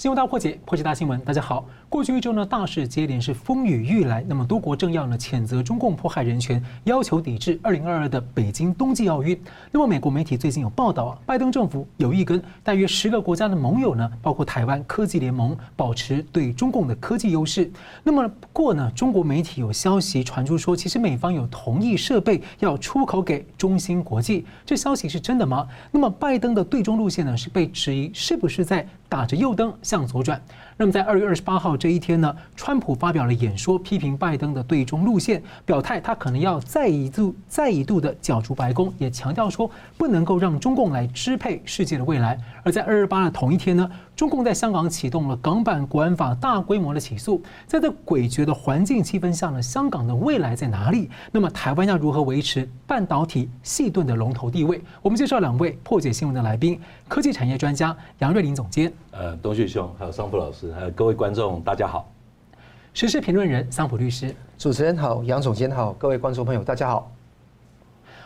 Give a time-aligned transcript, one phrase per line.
[0.00, 1.20] 新闻大破解，破解大新闻。
[1.20, 4.24] 大家好，过去一周呢，大事接连是风雨欲来。
[4.26, 9.38] 那么多国政要呢，谴责中共迫害人权，要求抵制二零二二的北京冬季奥运。
[9.70, 17.70] 那么美国媒体最近有报道啊，拜登政府有意跟大约十个国家的盟友呢，包括台湾科技联盟，保持对中共的科技优势。
[18.02, 25.68] 那么不过呢，中国媒体有消息传出说，其实美方有同意设备要出口给中芯国际，这消息是真的吗？
[25.90, 30.40] 那么拜登的对中路线呢，是被质疑是不是在打着右灯向左转。
[30.80, 42.38] 那么在二月二十八号这一天呢，川普发表了演说，批评拜登的对中路线，表态他可能要再一度、再一度的角逐白宫，也强调说不能够让中共来支配世界的未来。
[42.62, 47.42] 而在二二八的同一天呢，中共在香港启动了港版国安法大规模的起诉。
[47.66, 51.10] 在这诡谲的环境气氛下呢，香港的未来在哪里？
[51.30, 54.80] 那么台湾要如何维持半导体细盾的龙头地位？
[55.02, 58.90] 我们介绍两位破解新闻的来宾，科技产业专家杨瑞临总监。
[59.12, 62.08] 呃，东旭兄，还有桑普老师，还有各位观众，大家好。
[62.94, 67.10] 时事评论人桑普律师，主持人好，杨总监好，各位观众朋友，大家好。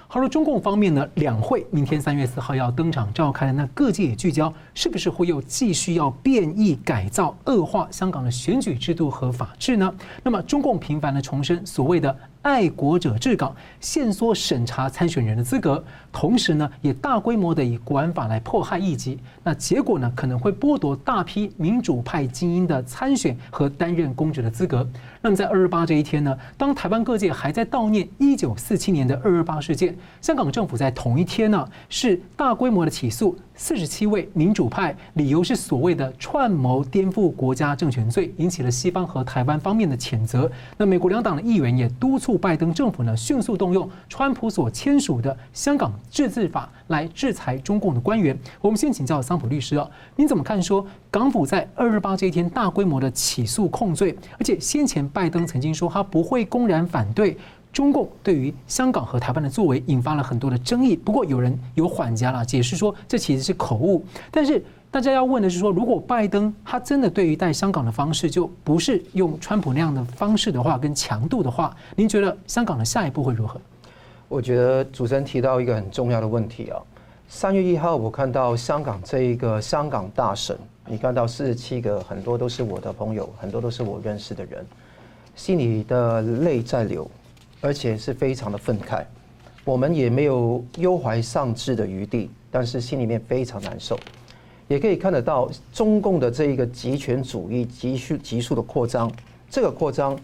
[0.07, 9.95] 好了，中共方面呢，两会明天三月四号要登场召开，那各界也聚焦，是不是会又继续要变异改造、恶化香港的选举制度和法治呢？
[10.23, 12.15] 那么，中共频繁的重申所谓的。
[12.45, 19.19] 爱国者治港，限缩审查参选人的资格，同时呢，也大规模的以国安法来迫害异己。
[19.43, 24.87] 那结果呢，可能会剥夺大批民主派精英的参选和担任公职的资格。
[25.23, 33.35] 那么在二二八这一天呢，当台湾各界还在悼念一九四七年的二二八事件，香港政府在同一天呢，是大规模的起诉。
[33.57, 40.51] 四十七位民主派，理由是所谓的串谋颠覆国家政权罪，引起了西方和台湾方面的谴责。
[40.77, 48.37] 那美国两党的议员也督促拜登政府呢，迅速动用川普所签署的《香港治法》来制裁中共的官员。
[48.61, 57.37] 我们先请教桑普律师啊，您怎么看说港府在二二八这一天大规模的起诉控罪，而且先前拜登曾经说他不会公然反对。
[57.75, 64.03] 中共对于香港和台湾的作为引发了很多的争议，不过有人有缓颊了，解释说这其实是口误。
[64.31, 73.61] 但是大家要问的是说，如果拜登他真的对于待香港的方式就不是用川普那样的方式的话，跟强度的话，您觉得香港的下一步会如何？
[74.29, 76.81] 我觉得主持人提到一个很重要的问题啊。
[77.29, 80.57] 三月一号，我看到香港这一个香港大省，
[80.87, 84.65] 你看到四十七个，很多都是我的朋友，很多都是我认识的人，
[85.35, 87.11] 心里的泪在流。
[87.65, 89.03] 而且是非常的愤慨，
[89.65, 93.99] 我们也没有忧怀丧志的余地，但是心里面非常难受，
[94.69, 99.11] 也可以看得到中共的这一个极权主义急速急速的扩张，
[99.49, 100.15] 这个扩张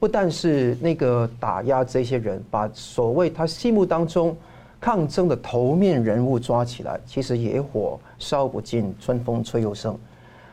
[0.00, 4.34] 不但是那个打压这些人，把所谓他心目当中
[4.80, 9.94] 抗争的头面人物抓起来，其实野火烧不尽，春风吹又生，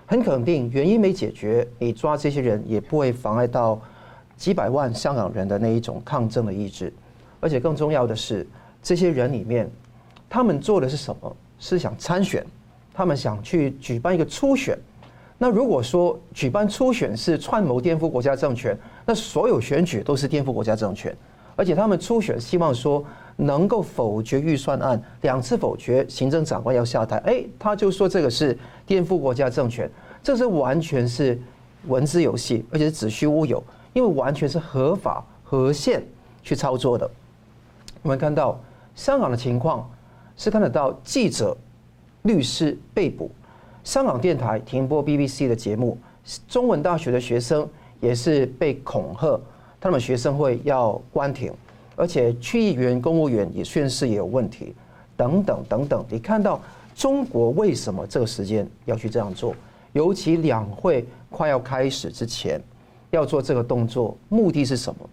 [0.06, 3.80] 很肯定原因没解决，你抓这些人也不会妨碍到。
[4.38, 6.92] 几百万香港人的那一种抗争的意志，
[7.40, 8.46] 而且更重要的是，
[8.82, 9.70] 这些人里面，
[10.30, 11.36] 他们做的是什么？
[11.58, 12.46] 是想参选，
[12.94, 14.78] 他们想去举办一个初选。
[15.38, 21.16] 那如果说举办初选是串谋颠覆国家政权，那所有选举都是颠覆国家政权。
[21.56, 23.04] 而且他们初选希望说
[23.38, 29.90] 能够否决预算案，两次否决，行政长官要下台，哎，他就说这个是颠覆国家政权，
[30.22, 31.40] 这是完全是
[31.88, 33.64] 文字游戏，而且是子虚乌有。
[33.96, 36.04] 因为完全是合法合宪
[36.44, 37.10] 去操作的，
[38.02, 38.60] 我们看到
[38.94, 39.90] 香港的情况
[40.36, 41.56] 是看得到记者、
[42.24, 43.32] 律师被捕，
[43.86, 45.98] 香港电台停播 BBC 的节目，
[46.46, 47.66] 中文大学的学生
[48.02, 49.40] 也是被恐吓，
[49.80, 51.54] 他们学生会要关停，
[51.96, 54.76] 而且区议员、公务员也宣誓也有问题，
[55.16, 56.06] 等等等等。
[56.10, 56.60] 你看到
[56.94, 59.56] 中国为什么这个时间要去这样做？
[59.94, 62.62] 尤其两会快要开始之前。
[63.16, 65.10] 要做这个动作，目的是什么？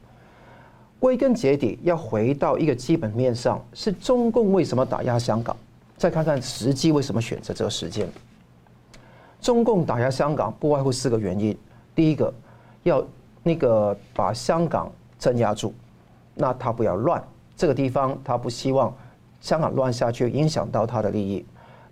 [0.99, 5.57] 归根结底，要回到一个基本面上，是中共为什么打压香港？
[5.97, 8.09] 再看看时机，为什么选择这个时间？
[9.41, 11.57] 中共打压香港不外乎四个原因：
[11.95, 12.33] 第一个，
[12.83, 13.05] 要
[13.43, 15.73] 那个把香港镇压住，
[16.35, 17.23] 那他不要乱，
[17.57, 18.93] 这个地方他不希望
[19.41, 21.45] 香港乱下去，影响到他的利益；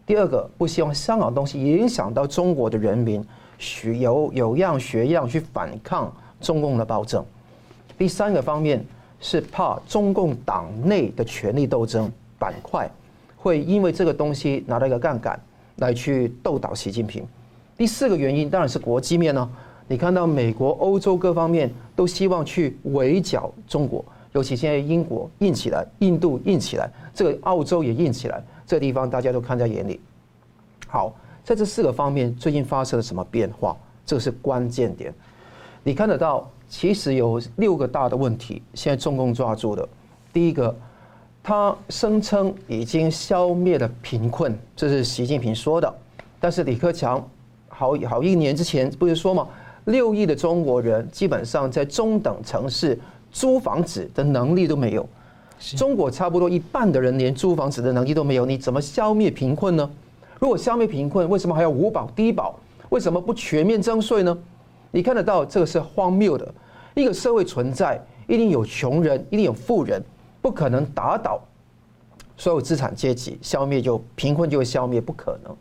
[0.07, 3.25] 第二个，不希望香港东西影响到中国的人民。
[3.61, 7.25] 学有有样学样去反抗中共的暴政。
[7.99, 8.83] 第三个方面
[9.21, 12.91] 是怕中共党内的权力斗争板块
[13.37, 15.39] 会因为这个东西拿到一个杠杆
[15.77, 17.23] 来去斗倒习近平。
[17.77, 19.49] 第四个原因当然是国际面呢，
[19.87, 24.03] 你看到美国、欧洲各方面都希望去围剿中国，
[24.33, 30.01] 尤其现在英国硬起来，印度硬起来，这个澳洲也硬起来，这个地方大家都看在眼里。
[30.89, 31.15] 好。
[31.51, 33.77] 在这四个方面，最近发生了什么变化？
[34.07, 35.13] 这个是关键点。
[35.83, 39.89] 你看得到，其实有六个大的问题，现在中共抓住的。
[40.33, 40.73] 第一个，
[41.43, 45.93] 他声称已经消灭了贫困，这是习近平说的。
[46.39, 47.21] 但是李克强
[47.69, 49.49] 好好一年之前不是说吗？
[49.87, 52.97] 六亿的中国人基本上在中等城市
[53.33, 55.05] 租房子的能力都没有。
[55.59, 59.91] 中国差不多一半的人连租房子的能力都没有，你怎么消灭贫困呢？
[60.41, 62.59] 如果消灭贫困，为什么还要五保低保？
[62.89, 64.37] 为什么不全面征税呢？
[64.91, 66.53] 你看得到这个是荒谬的。
[66.95, 70.03] 一个社会存在，一定有穷人，一定有富人，
[70.41, 71.41] 不可能打倒
[72.37, 75.55] 所有资产阶级，消灭就贫困就会消灭，不可能。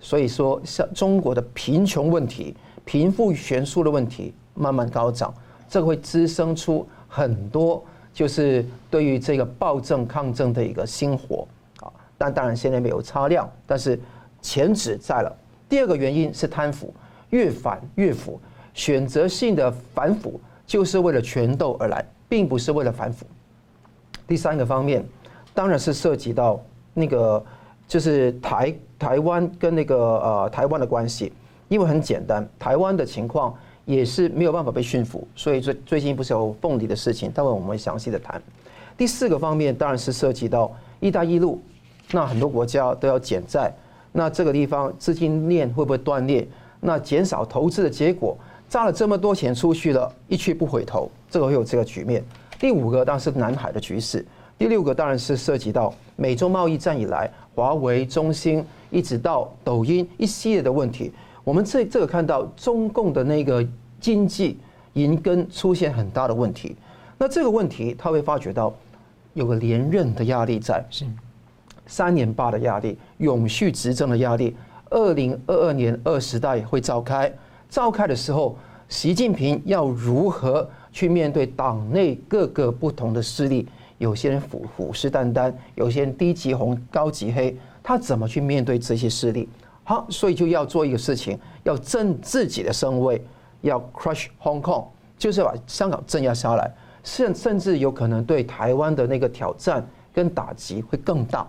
[0.00, 2.54] 所以说，像中国的贫穷问题、
[2.84, 5.32] 贫富悬殊的问题慢慢高涨，
[5.68, 7.82] 这个会滋生出很多
[8.12, 11.46] 就是对于这个暴政抗争的一个星火
[11.80, 11.88] 啊。
[12.18, 13.96] 但当然现在没有擦亮，但是。
[14.44, 15.34] 潜质在了。
[15.70, 16.92] 第二个原因是贪腐，
[17.30, 18.38] 越反越腐，
[18.74, 23.24] 选择性的反腐就是为了权斗而来，并不是为了反腐。
[24.28, 25.02] 第三个方面，
[25.54, 26.62] 当然是涉及到
[26.92, 27.42] 那个
[27.88, 31.32] 就是台台湾跟那个呃台湾的关系，
[31.68, 33.54] 因为很简单，台湾的情况
[33.86, 38.40] 也是没有办法被驯服，所以最最近不是有凤梨的事情，待会我们详细的谈。
[38.96, 40.70] 第四个方面当然是涉及到
[41.00, 41.60] “一带一路”，
[42.12, 43.72] 那很多国家都要减债。
[44.16, 46.46] 那这个地方资金链会不会断裂？
[46.80, 48.38] 那减少投资的结果，
[48.68, 52.22] 砸了这么多钱出去了，一去不回头，这个会有这个局面。
[52.60, 54.24] 第五个当然是南海的局势，
[54.56, 61.12] 第六个当然是涉及到美中贸易战以来，华为、中兴一直到抖音一系列的问题。
[61.42, 63.66] 我们这这个看到中共的那个
[63.98, 64.60] 经济
[64.92, 66.76] 银根出现很大的问题，
[67.18, 68.72] 那这个问题他会发觉到
[69.32, 70.84] 有个连任的压力在。
[70.88, 71.04] 是。
[71.86, 74.56] 三年八的压力，永续执政的压力。
[74.90, 77.32] 二零二二年二十大也会召开，
[77.68, 78.56] 召开的时候，
[78.88, 83.66] 习近平要如何去面对党内各个不同的势力？
[83.98, 89.48] 有些人虎虎视眈眈，有些人低级红高级黑，他怎么去面对这些势力？
[89.82, 93.24] 好，所以就要做一个事情，要正自己的身位，
[93.62, 94.84] 要 crush Hong Kong，
[95.16, 96.70] 就是把香港镇压下来，
[97.02, 101.46] 甚甚至有可能对台湾的那个挑战跟打击会更大。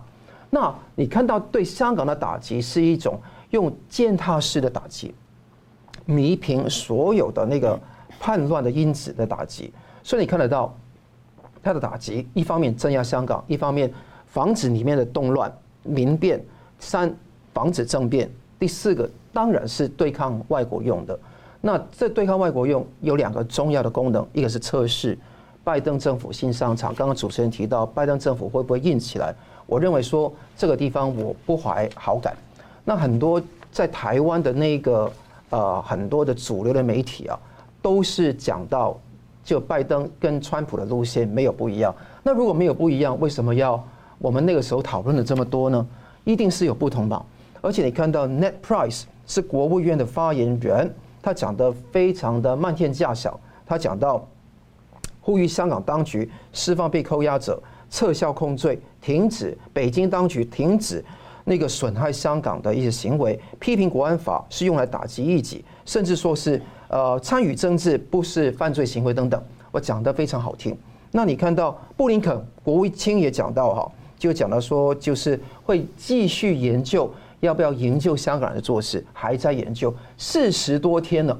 [0.50, 3.20] 那你看到对香港的打击是一种
[3.50, 5.14] 用践踏式的打击，
[6.04, 7.78] 弥平所有的那个
[8.18, 9.72] 叛乱的因子的打击，
[10.02, 10.74] 所以你看得到
[11.62, 13.92] 他的打击，一方面镇压香港，一方面
[14.26, 15.52] 防止里面的动乱、
[15.82, 16.38] 民变；
[16.78, 17.12] 三
[17.52, 18.28] 防止政变；
[18.58, 21.18] 第四个当然是对抗外国用的。
[21.60, 25.18] 那这对抗外国用有两个重要的功能，一个是测试
[25.64, 26.94] 拜登政府新上场。
[26.94, 29.34] 刚刚主持人提到，拜登政府会不会硬起来？
[29.66, 32.36] 我认为说这个地方我不怀好感。
[32.84, 33.42] 那很多
[33.72, 35.12] 在台湾的那个
[35.50, 37.38] 呃很多的主流的媒体啊，
[37.82, 38.96] 都是讲到
[39.44, 41.94] 就拜登跟川普的路线没有不一样。
[42.22, 43.82] 那如果没有不一样，为什么要
[44.18, 45.86] 我们那个时候讨论了这么多呢？
[46.24, 47.24] 一定是有不同吧。
[47.60, 53.38] 而且你看到 Net Price 是国务院的发言人，他讲得非常的漫天价小。
[53.66, 54.24] 他讲到
[55.20, 57.60] 呼吁香港当局释放被扣押者。
[57.90, 61.04] 撤销控罪，停止北京当局停止
[61.44, 69.42] 那个损害香港的一些行为，批评国安法是用来打击异己，甚至说是呃参与政治不是犯罪行为等等。
[69.70, 70.76] 我讲的非常好听。
[71.12, 81.38] 那你看到布林肯国务卿也讲到哈，就讲到说就是会继续研究要不要营救香港人的做事，还在研究四十多天了，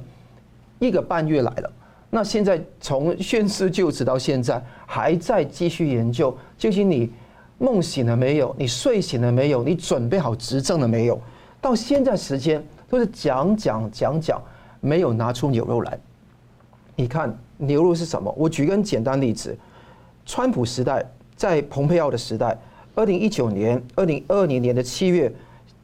[0.79, 1.73] 一个半月来了。
[2.09, 7.11] 那现在从宣誓就职到现在，还在继续研究，究竟你
[7.59, 8.55] 梦醒了没有？
[8.59, 9.63] 你睡醒了没有？
[9.65, 11.21] 你准备好执政了没有？
[11.61, 14.41] 到现在时间都是讲讲讲讲，
[14.81, 15.99] 没有拿出牛肉来。
[16.95, 18.33] 你看牛肉是什么？
[18.39, 19.55] 我举个很简单例子：
[20.25, 22.57] 川普时代，在蓬佩奥的时代，
[22.95, 25.31] 二零一九年、二零二零年的七月，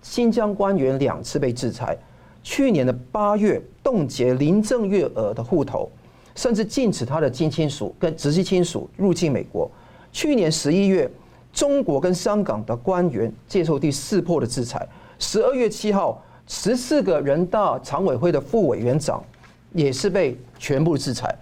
[0.01, 1.95] 新疆官员两次被制裁；
[2.43, 5.91] 去年的八月，冻结林郑月娥的户头。
[6.35, 9.71] 甚至禁止他的近亲属跟直系亲属入境美国。
[10.13, 11.11] 去年十一月，
[11.53, 14.87] 中国跟香港的官员接受第四波的制裁。
[15.19, 19.23] 十二月七号，十四个人大常委会的副委员长
[19.73, 21.35] 也是被全部制裁。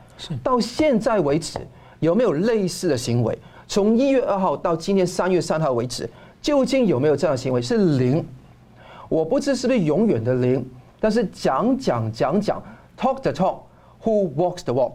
[0.43, 1.59] 到现在为止，
[1.99, 3.37] 有没有类似的行为？
[3.67, 6.09] 从一月二号到今天三月三号为止，
[6.43, 7.63] 究竟有没有这样的行为？
[7.63, 8.25] 是零。
[9.09, 10.65] 我不知是不是永远的零，
[11.01, 12.63] 但是讲讲讲讲
[12.97, 13.59] ，talk the talk。
[14.03, 14.93] Who walks the walk？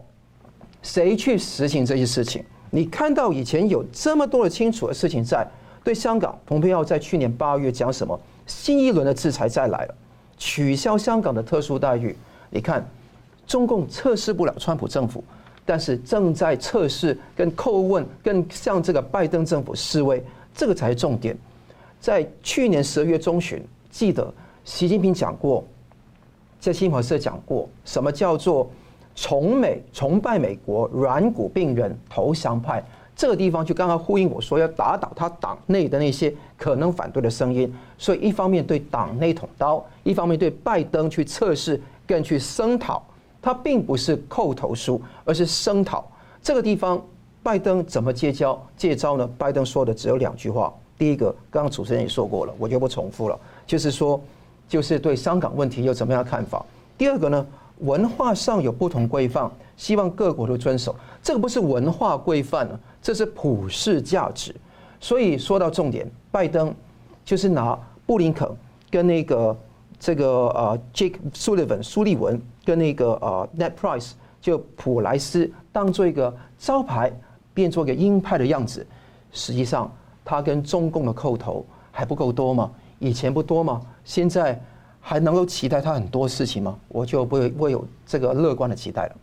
[0.82, 2.44] 谁去实行这些事情？
[2.70, 5.46] 你看到以前有这么多的清楚的事情在
[5.84, 8.18] 对香港，蓬佩奥在去年八月讲什么？
[8.46, 9.94] 新一轮的制裁再来了。
[10.36, 12.16] 取消香港的特殊待遇。
[12.50, 12.84] 你看，
[13.46, 15.22] 中共测试不了川普政府，
[15.64, 20.22] 但是正在测试跟叩问，跟向这个拜登政府示威，
[20.54, 21.36] 这个才是重点。
[22.00, 24.32] 在去年十二月中旬，记得
[24.64, 25.64] 习近平讲过，
[26.60, 28.70] 在新华社讲过，什么叫做
[29.16, 32.80] 崇美崇拜美国软骨病人投降派？
[33.16, 43.02] 这个地方就刚刚呼应我说要打倒他党内的那些可能反对的声音，所以一方面对党内捅刀，一方面对拜登去测试，更去声讨。
[43.40, 46.04] 他并不是叩头书，而是声讨。
[46.42, 47.02] 这个地方
[47.42, 48.60] 拜登怎么接招？
[48.76, 49.26] 接招呢？
[49.38, 50.70] 拜登说的只有两句话。
[50.98, 54.20] 第一个，刚刚主持人也说过了，我就不重复了，就是说，
[54.68, 56.64] 就是对香港问题有怎么样的看法。
[56.98, 57.46] 第二个呢，
[57.78, 60.94] 文化上有不同规范，希望各国都遵守。
[61.22, 62.80] 这个不是文化规范了。
[63.02, 64.54] 这是普世价值，
[64.98, 66.74] 所以说到重点，拜登
[67.24, 68.48] 就是拿布林肯
[68.90, 69.56] 跟那个
[69.98, 77.12] 这个呃 Jake Sullivan 苏利文跟那个呃 Net Price 就普莱斯当做一个招牌，
[77.54, 78.84] 变做一个鹰派的样子。
[79.30, 79.90] 实际上，
[80.24, 82.70] 他跟中共的叩头还不够多吗？
[82.98, 83.80] 以前不多吗？
[84.04, 84.60] 现在
[85.08, 86.76] 还能够期待他很多事情吗？
[86.88, 89.16] 我就不会不会有这个乐观的期待了。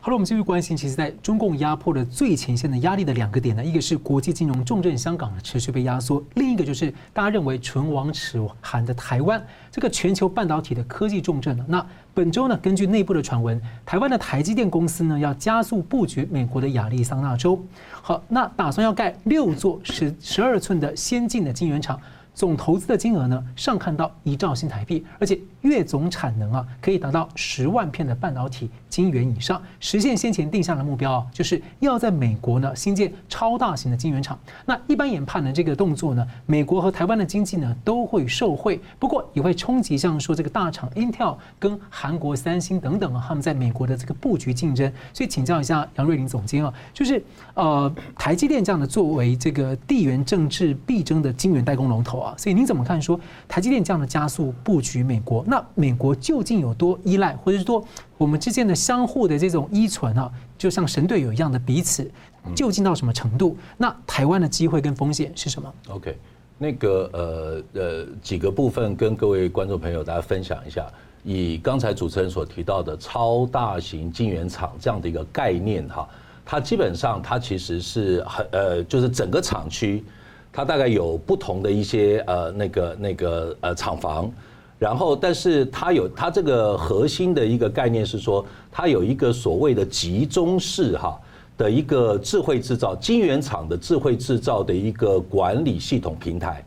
[0.00, 11.64] 好了，我们继续关心，其实，在中共压迫的最前线的压力的两个点呢，一个是国际金融重镇香港的持续被压缩，另一个就是大家认为唇亡齿寒的台湾，这个全球半导体的科技重镇呢。
[11.66, 17.60] 那本周呢，根据内部的传闻，台湾的台积电公司呢，要加速布局美国的亚利桑那州。
[17.90, 22.00] 好，那打算要盖六座十十二寸的先进的晶圆厂。
[22.34, 34.38] 总投资的金额呢，上看到一兆新台币，而且月总产能啊，可以达到十万片的半导体晶圆以上，实现先前定下的目标啊，就是要在美国呢新建超大型的晶圆厂。
[34.64, 44.90] 那一般研判呢，这个动作呢，美国和台湾的经济呢都会受惠，不过也会冲击像说这个大厂 Intel 跟韩国三星等等啊，他们在美国的这个布局竞争。
[45.12, 47.22] 所以请教一下杨瑞林总监啊，就是
[47.54, 52.21] 呃台积电这样的作为这个地缘政治必争的晶圆代工龙头。
[52.36, 55.44] 所以您怎么看说台积电这样的加速布局美国？
[55.46, 57.82] 那美国究竟有多依赖，或者是说
[58.18, 62.10] 我们之间的相互的这种依存啊，就像神队友一样的彼此，
[62.54, 63.56] 究竟到什么程度？
[63.78, 66.18] 那台湾的机会跟风险是什么？OK，
[66.58, 70.86] 那个呃呃几个部分跟各位观众朋友大家分享一下。
[71.24, 76.08] 以刚才主持人所提到的超大型晶圆厂这样的一个概念哈，
[76.44, 80.04] 它基本上它其实是很呃就是整个厂区。
[80.52, 84.30] 它大概有不同的一些呃那个那个呃厂房，
[84.78, 91.18] 然后但是它有它这个核心的一个概念是说，它有一个所谓的集中式哈
[91.56, 96.64] 的一个智慧制造晶圆厂的智慧制造的一个管理系统平台，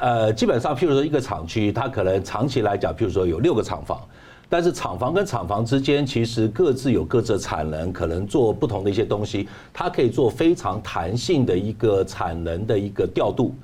[0.00, 4.00] 呃，基本上譬如说一个厂区，它可能长期来讲，譬如说有六个厂房。
[4.50, 13.54] 但是厂房跟厂房之间其实各自有各自的产能，可能做不同的一些东西，它可以做非常弹性的一个产能的一个调度，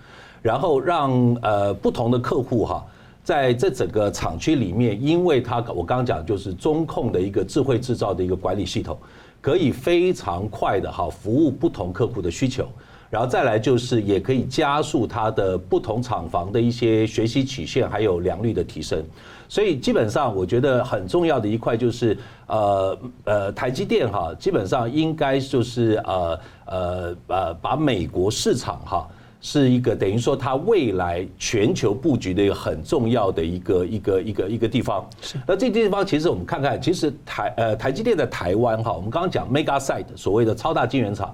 [0.43, 2.85] 然后让呃不同的客户哈，
[3.23, 8.99] 在这整个厂区里面，因为它我刚刚讲就是中控的一个智慧制造的一个管理系统，
[9.41, 12.69] 可以非常快的哈服务不同客户的需求。
[13.15, 19.01] 然后再来就是，也可以加速它的不同厂房的一些学习曲线，还有良率的提升。
[19.49, 22.19] 所以基本上，我觉得很重要的一块就是，
[22.49, 29.09] 呃呃，台积电哈，基本上应该就是呃呃呃，把美国市场哈，
[29.41, 35.09] 是一个等于说它未来全球布局的一个很重要的一个一个一个一个地方。
[35.21, 35.39] 是。
[35.47, 41.33] 那这地方其实我们看看，其实台呃台积电在台湾哈，我们刚刚讲 Mega Site 所谓的超大晶圆厂。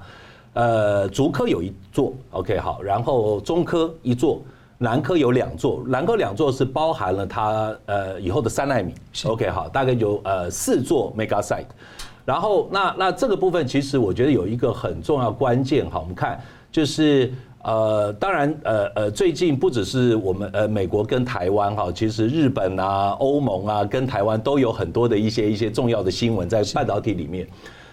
[0.53, 4.43] 呃，竹科有一座，OK 好，然后中科一座，
[4.79, 8.93] 南科有两座，南科两座是包含了它呃以后的三奈米
[9.25, 11.67] ，OK 好，大概有呃四座 Mega Site，
[12.25, 16.41] 然后那那这个部分其实我觉得有一个很重要关键哈，我们看
[16.73, 27.47] 就是呃当然呃呃最近不只是我们呃美国跟台湾哈，其实日本啊、欧盟啊跟台湾都有很多的一些一些重要的新闻在半导体里面，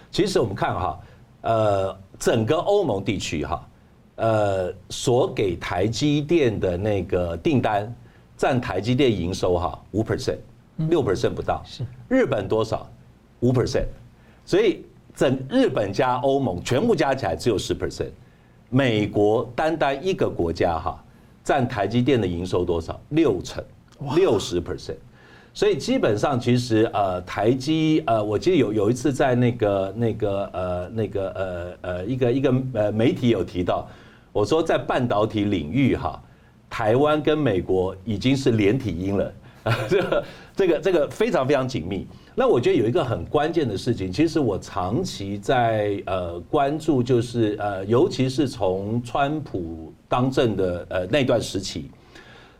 [0.09, 0.99] 其实我们看哈。
[1.41, 3.67] 呃，整个欧盟地区哈，
[4.15, 7.93] 呃，所给台积电的那个订单
[8.35, 10.37] 占台积电营收哈五 percent，
[10.89, 11.61] 六 percent 不到。
[11.65, 12.89] 是日本多少？
[13.41, 13.85] 五 percent。
[14.45, 14.83] 所以
[15.13, 18.09] 整日本加欧盟全部加起来只有十 percent。
[18.69, 21.03] 美国单单一个国家哈，
[21.43, 22.99] 占台积电的营收多少？
[23.09, 23.63] 六成，
[24.15, 24.97] 六十 percent。
[25.57, 33.89] 所以基本上，其实呃，台积呃，我记得有有一次在那个那个呃那个呃呃一个一个呃媒体有提到，
[34.31, 36.21] 我说在半导体领域哈，
[36.69, 39.33] 台湾跟美国已经是连体婴了。
[39.89, 40.23] 这个
[40.55, 42.05] 这个这个非常非常紧密。
[42.35, 51.89] 那我觉得有一个很关键的事情，其实我长期在呃关注，就是呃，尤其是从川普当政的呃那段时期。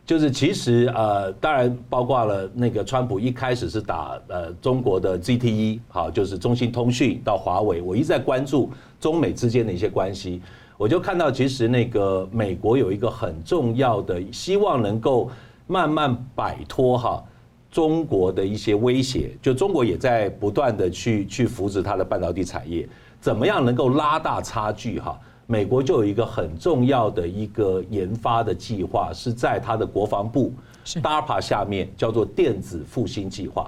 [0.08, 10.40] 就是其实呃，当然包括了那个川普一开始是打呃中国的 ZTE，好，就是中兴通讯到华为，我一直在关注中美之间的一些关系，
[10.78, 15.30] 我就看到其实那个美国有一个很重要的，希望能够
[15.66, 17.22] 慢慢摆脱哈
[17.70, 22.88] 中国的一些威胁，就中国也在不断的去去扶持它的半导体产业，
[23.20, 25.20] 怎么样能够拉大差距哈？
[25.50, 30.52] 美国就有一个很重要的一个研发的计划，是在它的国防部
[30.84, 33.66] DARPA 下面，叫做电子复兴计划。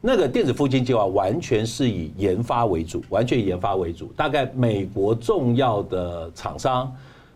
[0.00, 4.06] 那个电子复兴计划完全是以研发为主，完全以研发为主。
[4.16, 6.90] 大概美国重要的厂商，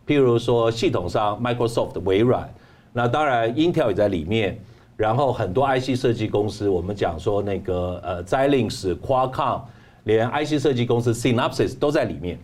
[0.06, 2.48] 譬如说系统商 Microsoft、微软，
[2.94, 4.58] 那当然 Intel 也在里面。
[4.96, 9.60] 然后很多 IC 设计公司，我们讲说那个呃 Xilinx、Qualcomm，
[10.04, 12.38] 连 IC 设计公司 Synopsys 都在里面。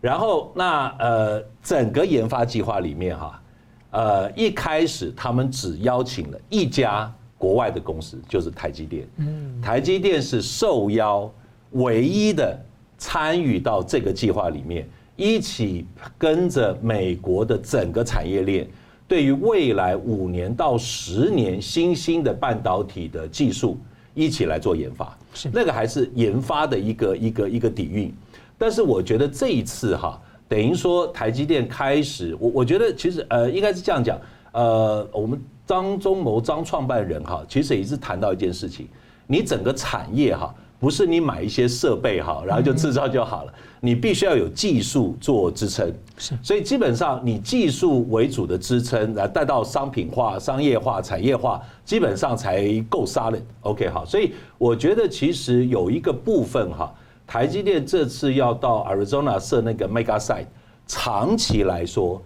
[0.00, 3.42] 然后那呃整个研发计划里面哈，
[3.90, 9.06] 呃一开始他们只邀请了一家国外的公司，就是台积电。
[9.16, 11.30] 嗯，台积电是受邀
[11.72, 12.58] 唯一的
[12.96, 18.66] 参与到这个计划里面，一起跟着美国的整个产业链，
[19.06, 23.78] 对于未来五年到十年新兴的半导体的技术
[24.14, 25.16] 一起来做研发。
[25.32, 28.12] 是那个还是研发的一个一个一个底蕴。
[28.60, 34.20] 但是我觉得这一次哈，等于说台积电开始，我我觉得其实呃应该是这样讲，
[34.52, 38.86] 呃，我们张忠谋张创办人哈，其实也是谈到一件事情，
[39.26, 53.42] 你整个产业哈，不是你买一些设备哈，然后就制造就好了，你必须要有技术做支撑，是，所以基本上你技术为主的支撑，来带到商品化、商业化、产业化，基本上才够杀人。
[53.62, 56.94] OK 好，所以我觉得其实有一个部分哈。
[57.30, 60.46] 台积电这次要到 Arizona 设那个 Mega Site，
[60.88, 62.20] 长期来说，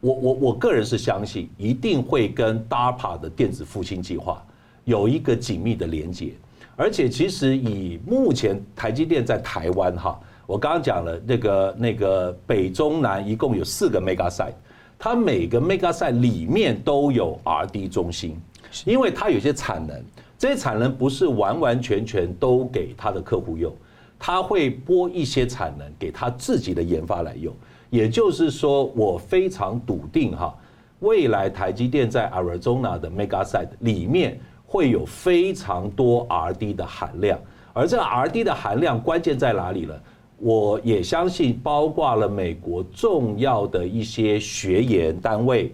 [0.00, 4.42] 我我我个人是相信一定会跟 DARPA 的电子复兴计划
[4.84, 6.32] 有一个紧密的连接。
[6.74, 14.54] 而且其实以目前台积电在台湾哈，我刚刚讲了那个那个北中南一共有四个 Mega Site，
[14.98, 18.40] 它每个 Mega Site 里面都有 R&D 中心，
[18.86, 20.02] 因为它有些产能，
[20.38, 23.70] 这些产能不是完完全全都给它的客户用。
[24.22, 27.52] 他会拨一些产能给他自己的研发来用，
[27.88, 30.54] 也就是说，我非常笃定哈，
[30.98, 37.40] 未来台积电在 Arizona 的 Mega Site 里面会有非常多 R&D 的含量，
[37.72, 39.94] 而这个 R&D 的含量关键在哪里呢？
[40.36, 45.72] 我也相信，包括了美国重要的一些学研单位、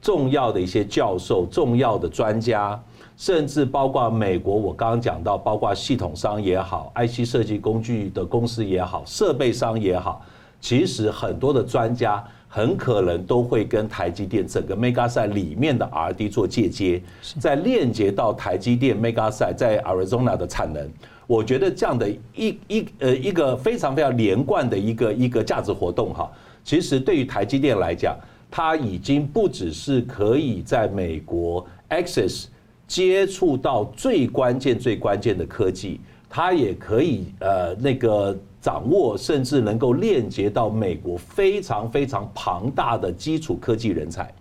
[0.00, 2.78] 重要的一些教授、重要的专家。
[3.16, 10.20] 甚至包括美国，我刚刚讲到，包括系统商也好，IC 设计工具的公司也好，设备商也好，
[10.60, 17.02] 其实很多的专家很可能都会跟台积电整个 Mega Site 里面的 R&D 做借接，
[17.40, 20.86] 在链接到台积电 Mega Site 在 Arizona 的产能。
[21.26, 26.30] 我觉得这样的一一呃一个非常非常连贯的一个一个价值活动哈，
[26.62, 28.14] 其实对于台积电来讲，
[28.50, 32.48] 它已经不只是可以在美国 access。
[32.86, 44.32] 接触到最关键、最关键的科技，它也可以呃那个掌握，甚至能够链接到美国非常非常庞大的基础科技人才。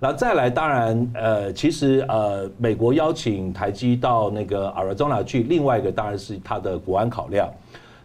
[0.00, 7.48] 那再来，当然呃，其实呃，美国邀请台积到那个 Arizona 去，另外一个当然是它的国安考量。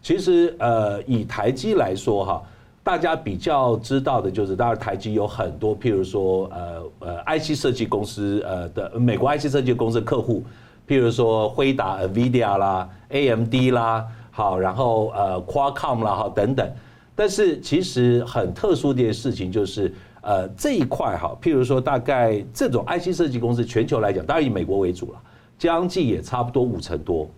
[0.02, 2.44] 其实呃，以台积来说哈。
[2.84, 10.44] 大家比较知道的就是，当然台积有很多，譬如说，呃呃，IC 设计公司，呃的美国 IC 设计公司的客户，
[10.88, 16.68] 譬如说辉达、NVIDIA 啦、AMD 啦，好，然后呃，Qualcomm 啦，好等等。
[17.16, 25.20] 但是其实很特殊的一件事情就是，呃，这一块哈，譬如说，大概这种 IC 设计公司，全球来讲，当然以美国为主了，
[25.58, 27.30] 将近也差不多五成多。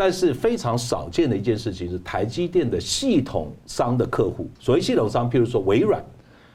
[0.00, 6.00] 但是非常少见的一件事情是，台积电的系统商的客户，所谓系统商，譬如说微软，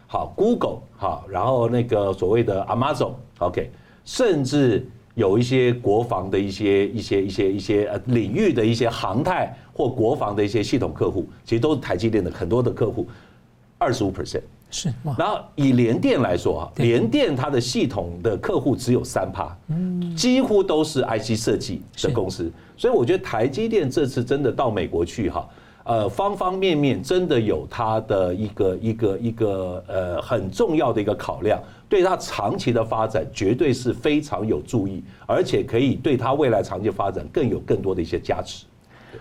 [0.07, 3.69] 好，Google，好，然后那个所谓的 Amazon，OK，
[4.05, 13.05] 甚至有一些国防的一些一些一些一些呃领域的一些航太或国防的一些系统客户，其实都是台积电的很多的客户，
[13.77, 14.43] 二十五 percent。
[14.73, 25.47] 是，然后以联电来说啊，联电它的系统的客户只有三趴，嗯，几乎都是 IC 设计的公司，所以我觉得台积电这次真的到美国去哈，
[25.83, 31.61] 呃，方方面面真的有它的一个一个一个呃很重要的一个考量。
[31.87, 38.65] 对它长期的发展绝对是非常有助益，而且可以对它未来长期发展更有更多的一些加持。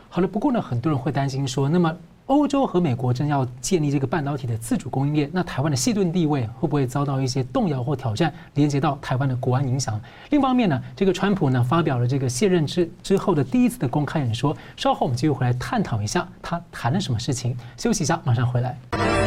[0.08, 1.94] 好了，不过呢，很多人会担心说，那么。
[2.26, 8.32] 欧洲和美国正要建立这个半导体的自主供应链，那台湾的细盾地位会不会遭到一些动摇或挑战？
[8.54, 10.00] 连接到台湾的国安影响。
[10.30, 17.56] 另一方面呢，这个川普呢发表了这个卸任之之后的第一次的公开演说，稍后我们就会回来探讨一下他谈了什么事情。
[17.76, 19.21] 休息一下，马上回来。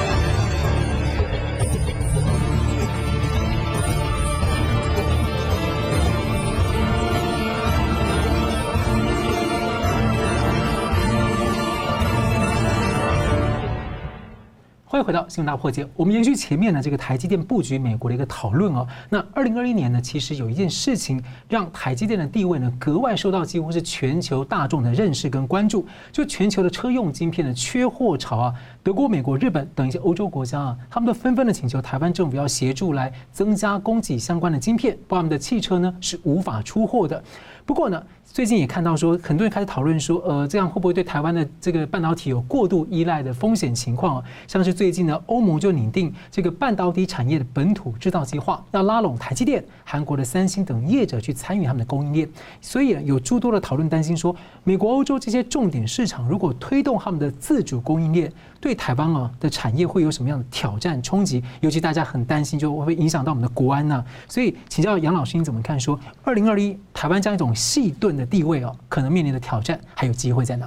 [14.96, 15.84] 欢迎回到《新闻大破解》。
[15.94, 18.88] 我们延续前面呢这个台积电布局美国的一个讨论哦。
[19.10, 25.86] 那二零二一年呢，其实有一件事情让台积电的地位呢格外受到几乎是全球大众的认识跟关注。
[26.14, 37.22] 就全球的车用晶片的缺货潮啊，德国、美国、日本等一些欧洲国家啊，他们都纷纷的请求台湾政府要协助来增加供给相关的晶片，不然我们的汽车呢是无法出货的。
[37.66, 38.02] 不过呢。
[38.26, 44.22] 最近也看到说，很多人开始讨论说，呃，这样会不会对台湾的这个半导体有过度依赖的风险情况？
[44.46, 52.28] 像是最近呢，欧盟就拟定这个半导体产业的本土制造计划，要拉拢台积电、韩国的三星等业者去参与他们的供应链。
[52.60, 54.36] 所以有诸多的讨论担心说，
[54.66, 61.42] 美国、欧洲这些重点市场如果推动他们的自主供应链，对台湾啊的产业会有什么样的挑战冲击？
[61.62, 64.06] 尤其大家很担心，就会不会影响到我们的国安呢？
[64.28, 65.80] 所以请教杨老师，你怎么看？
[65.80, 68.26] 说二零二一台湾这样一种细盾的。
[68.26, 70.66] 地位哦，可能面临的挑战还有机会在哪？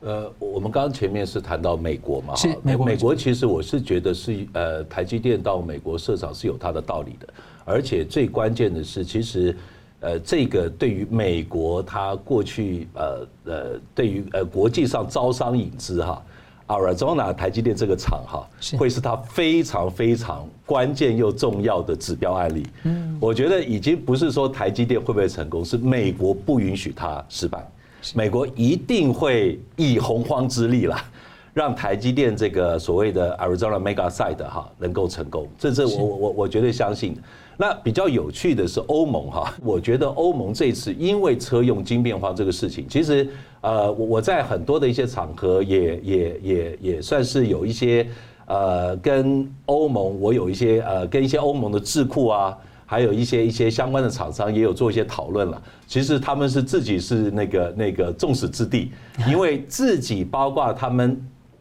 [0.00, 2.86] 呃，我们刚刚前面是谈到美国嘛，是美国。
[2.86, 7.28] 美国其实我是觉得是呃，台积电到美国设厂是有它的道理的，
[7.64, 9.54] 而且最关键的是，其实
[10.00, 16.20] 呃，这个对于美国它过去呃呃，对于呃国际上招商引资哈。
[16.66, 18.48] Arizona 台积电这个厂哈，
[18.78, 22.66] 会是它非常非常关键又重要的指标案例。
[22.84, 27.66] 嗯，我觉得已经不是说台积电会不会成功，是美国不允许它失败。
[28.14, 31.04] 美国一定会以洪荒之力啦，
[31.54, 35.48] 让台积电这个所谓的 Arizona Mega Site 哈能够成功。
[35.58, 37.16] 这是我我我绝对相信。
[37.56, 43.30] 那比较有趣的是欧盟哈，我觉得欧盟这次因为车用晶片化这个事情，其实
[43.64, 48.06] 呃我我在很多的一些场合也也也也算是有一些
[48.46, 55.62] 呃跟欧盟我有一些呃跟一些欧盟的智库啊，还有一些一些相关的厂商也有做一些讨论了。
[55.86, 58.90] 其实他们是自己是那个那个众矢之的，
[59.26, 61.18] 因为自己包括他们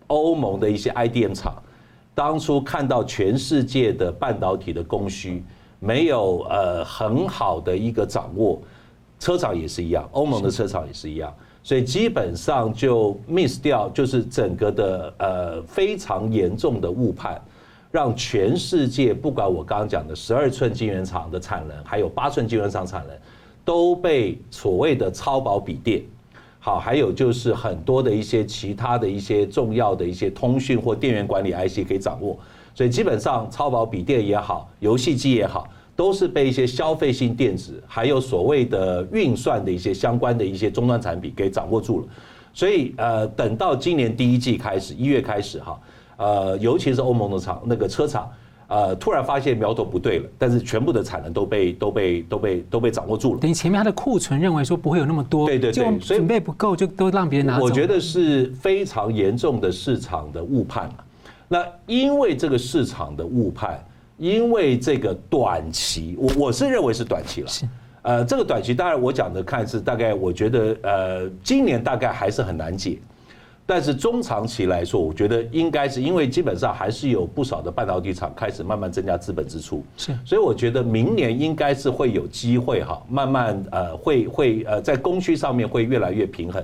[0.08, 1.56] 欧盟的一些 IDM 厂，
[2.14, 5.42] 当初看到全世界的半导体的供需。
[5.80, 8.62] 没有呃很好的一个掌握，
[9.20, 17.42] 车厂也是一样，欧盟的车厂也是一样，所以基本上就 miss 掉，就是整个的呃非常严重的误判，
[17.90, 23.16] 让全世界不管我刚刚讲的十二寸晶圆厂的产能，还有八寸晶圆厂产能，
[23.64, 26.04] 都被所谓的超薄笔电，
[26.60, 32.38] 好，还有就是很多的一些其他的一些重要的一些通讯或电源管理 IC 可以掌握。
[32.76, 42.08] 所以基本上，超薄笔电也好，游戏机也好，都是被一些消费性电子，还有所谓的运算的一些相关的一些终端产品给掌握住了。
[42.54, 45.80] 所以呃，等到今年第一季开始，一月开始哈，
[46.18, 48.30] 呃，尤其是欧盟的厂那个车厂，
[48.68, 53.40] 呃，突然发现苗头不对了，但是全部的产能都被都被都被都被掌握住了。
[53.40, 57.64] 等于前面它的库存认为说不会有那么多，对对对，所以准备不够就都让别人拿走。
[57.64, 60.90] 我觉得是非常严重的市场的误判。
[61.48, 63.84] 那因为这个市场的误判，
[64.24, 67.48] 因为这个短期，我我是认为是短期了。
[67.50, 67.66] 是，
[68.04, 73.00] 呃，这个短期当然我讲的看是大概，我觉得呃，今年大概还是很难解。
[73.66, 79.84] 但是中长期来说，我觉得应该是因为基本上还是有不少的半导体厂开始慢慢增加资本支出。
[79.98, 86.64] 是，所以我觉得明年应该是会有机会哈，慢慢呃会会呃在供需上面会越来越平衡。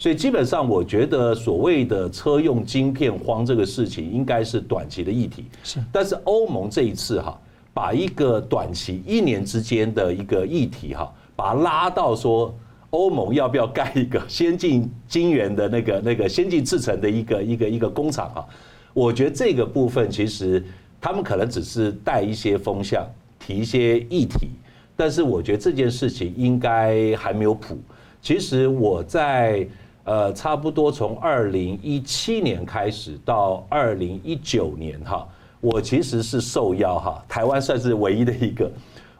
[0.00, 5.44] 所以基本上，我觉得所谓的车用晶片荒这个事情，应该是短期的议题。
[5.62, 7.38] 是，但是欧盟这一次哈，
[7.74, 12.54] 把一个短期一年之间的一个议题哈，把它拉到说，
[12.88, 18.48] 欧盟要不要盖一个先进晶圆的那个那个先进制程的一个一个一个工厂哈，
[18.94, 20.64] 我觉得这个部分其实
[20.98, 23.06] 他们可能只是带一些风向，
[23.38, 24.48] 提一些议题，
[24.96, 27.76] 但是我觉得这件事情应该还没有谱。
[28.22, 29.68] 其实我在。
[30.04, 35.28] 呃，差不多从二零一七年开始到二零一九年哈，
[35.60, 38.70] 我其实是受邀哈，台湾算是唯一的一个，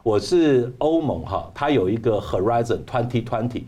[0.01, 3.63] 我是欧盟哈，它有一个 Horizon Twenty Twenty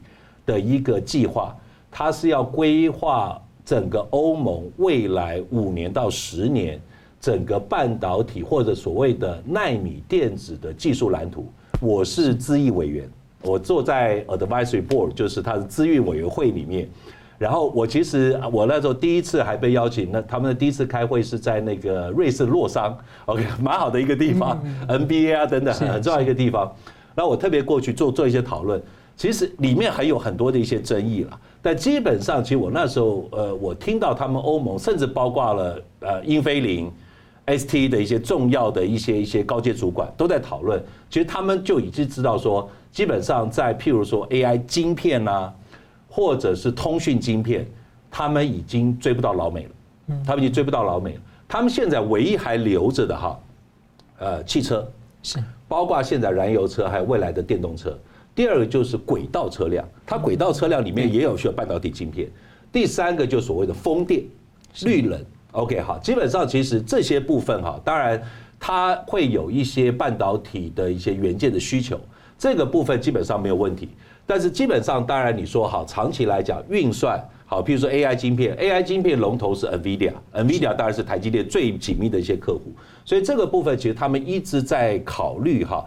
[0.46, 1.56] 的一个计划，
[1.92, 6.82] 它是要规划整个欧盟未来五年到十年
[7.22, 11.46] 整个半导体或者所谓的纳米电子的技术蓝图，
[11.80, 13.08] 我是资议委员，
[13.44, 16.90] 我坐在 advisory board，就是他的资运委员会里面。
[17.40, 26.74] 然后我其实我那时候第一次还被邀请，那他们的第一次开会是在那个瑞士洛桑，OK， 蛮好的一个地方，NBA 啊等等很重要一个地方。
[27.16, 28.82] 然后我特别过去做做一些讨论，
[29.18, 31.40] 其实里面还有很多的一些争议了。
[31.62, 36.90] 但基本上，其实我那时候呃，我听到他们欧盟，甚至包括了呃英飞凌、
[37.48, 40.82] ST 的一些重要的一些一些高阶主管都在讨论。
[41.10, 45.54] 其实他们就已经知道说，基本上在譬如说 AI 晶片啊。
[46.16, 47.66] 或者是通讯晶片，
[48.12, 49.70] 他们已经追不到老美了，
[50.24, 51.22] 他们已经追不到老美了。
[51.48, 53.40] 他们现在唯一还留着的哈，
[54.20, 54.88] 呃，汽车
[55.24, 57.98] 是，包括现在燃油车，还有未来的电动车。
[58.36, 62.30] 第二个就是轨道车辆，它轨道车辆里面也有需要半导体晶片。
[62.72, 64.24] 第三个就所谓的风电、
[64.84, 65.20] 绿能。
[65.54, 68.22] OK，好，基本上其实这些部分哈，当然
[68.60, 72.00] 它会有一些半导体的一些元件的需求，
[72.44, 73.88] 这个部分基本上没有问题。
[74.26, 82.74] 但是基本上，当然你说好，长期来讲运算好，譬如说 AI 晶片，AI 晶片龙头是 NVIDIA，NVIDIA 当然是台积电最紧密的一些客户，
[83.06, 85.86] 所以这个部分其实他们一直在考虑哈，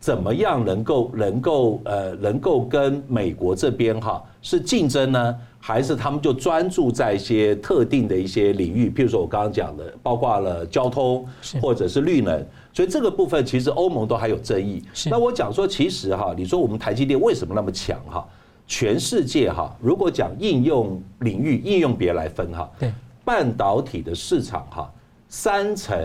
[0.00, 5.36] 怎么样能够能够呃能够跟美国这边哈是竞争呢？
[5.64, 11.24] 还是他们就专注在一些特定的一些领域，譬如说我刚刚讲的，包括了交通
[11.60, 14.82] 或者是绿能，所以这个部分其实欧盟都还有争议。
[15.08, 18.26] 那我讲说，其实哈，你说我们台积电为什么那么强哈？
[18.66, 22.92] 全世界哈，如果讲应用领域、应用别来分哈，对，
[23.24, 24.92] 半导体的市场哈，
[25.28, 25.96] 三成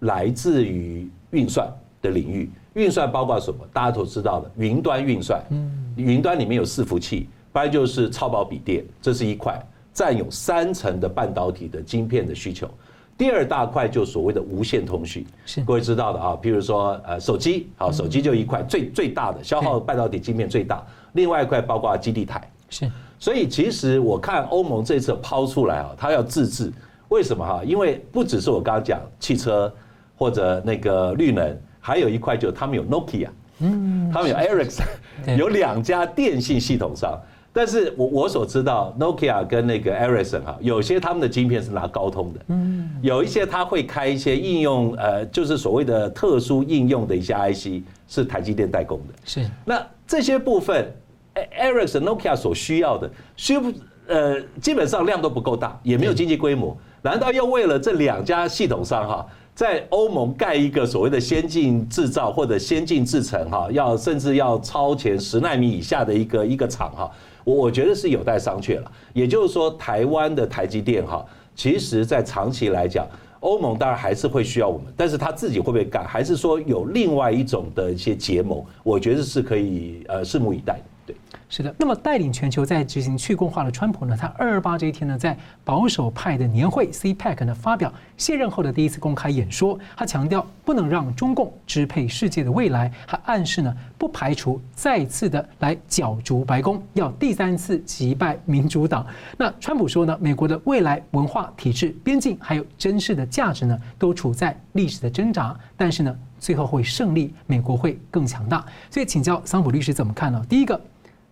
[0.00, 3.60] 来自于运算的领域，运算包括什么？
[3.72, 7.28] 大家都知道的，云端运算，嗯，云端里面有伺服器。
[7.52, 9.60] 还就是超薄笔电，这是一块，
[9.92, 12.70] 占有三成的半导体的晶片的需求。
[13.16, 15.26] 第二大块就所谓的无线通讯，
[15.66, 20.86] 各位知道的啊，譬如说呃手机，好，手机就一块最最大的消耗半导体晶片最大。
[21.14, 22.88] 另外一块包括基地台，是。
[23.18, 26.72] 所以其实我看欧盟这次抛出来啊，它要自制，
[27.08, 27.64] 为什么哈？
[27.64, 29.74] 因为不只是我刚刚讲汽车
[30.16, 37.20] 或者那个绿能，还有一块就是他们有 Nokia，嗯，他们有 Ericsson，有两家电信系统商。
[37.58, 49.44] 但是我我所知道，Nokia 跟那个 Ericsson 哈，有些他们的晶片是拿高通的，嗯，有一些他会开一些应用，呃，就是所谓的特殊应用的一些 IC 是台积电代工的，是。
[49.64, 50.88] 那这些部分
[51.34, 53.72] ，Ericsson、Nokia 所需要的，需不
[54.06, 59.26] 呃，基本上量都不够大，也没有经济规模，难道要为了这两家系统商哈？
[59.52, 67.10] 在欧盟盖一个所谓的先进制造或者先进制程哈，要甚至要超前十纳米以下的一个一个厂哈，
[67.44, 68.92] 我我觉得是有待商榷了。
[69.12, 71.24] 也就是说，台湾的台积电哈，
[71.54, 73.06] 其实在长期来讲，
[73.40, 80.80] 欧盟当然还是会需要我们，但是他自己会不会干，还是说有另外一种的一些结盟，我觉得是可以呃拭目以待。
[81.08, 81.16] 对
[81.48, 99.06] 是的，那么带领全球在执行去共化的川普呢，他二二八这一天呢，在保守派的年会 CPEC 呢发表卸任后的第一次公开演说，他强调不能让中共支配世界的未来，还暗示呢不排除再次的来角逐白宫，要第三次击败民主党。
[99.38, 108.62] 那川普说呢，美国的未来文化体制、边境还有真实的价值呢，都处在历史的挣扎，但是呢，最后会胜利，美国会更强大。
[108.90, 110.44] 所以请教桑普律师怎么看呢？
[110.46, 110.78] 第一个。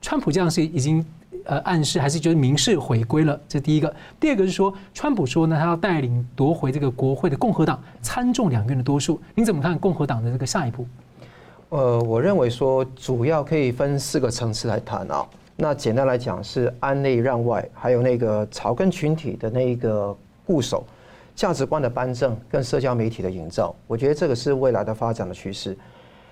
[0.00, 1.04] 川普这样是已经
[1.44, 3.40] 呃暗示，还是就是明示回归了？
[3.48, 3.94] 这第一个。
[4.20, 9.20] 第二个是说，川普说呢，他要带领夺回这个国会的共和党参众两院的多数。
[9.34, 10.86] 您怎么看共和党的这个下一步？
[11.70, 15.26] 呃，我认为说主要可以分四个层次来谈啊。
[15.56, 20.86] 那简单来讲是安内让外，还有那个草根群体的那一个固守，
[21.34, 23.74] 价值观的颁证跟社交媒体的营造。
[23.86, 25.76] 我觉得这个是未来的发展的趋势。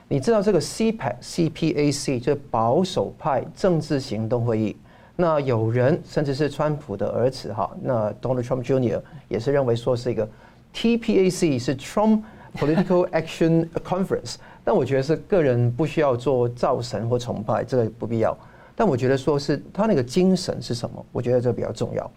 [0.09, 4.77] 你知道这个 CPAC CPAC 就是保守派政治行动会议，
[5.17, 9.01] 那有人甚至是川普的儿子哈，那 Donald Trump Jr.
[9.29, 10.29] 也是认为说是一个
[10.75, 12.23] TPAC 是 Trump
[12.57, 18.37] Political Action Conference，但我觉得是个人不需要做造神或崇拜，这个不必要。
[18.77, 21.05] 但我觉得说是他那个精神是什么？
[21.13, 22.11] 我觉得这比较重要。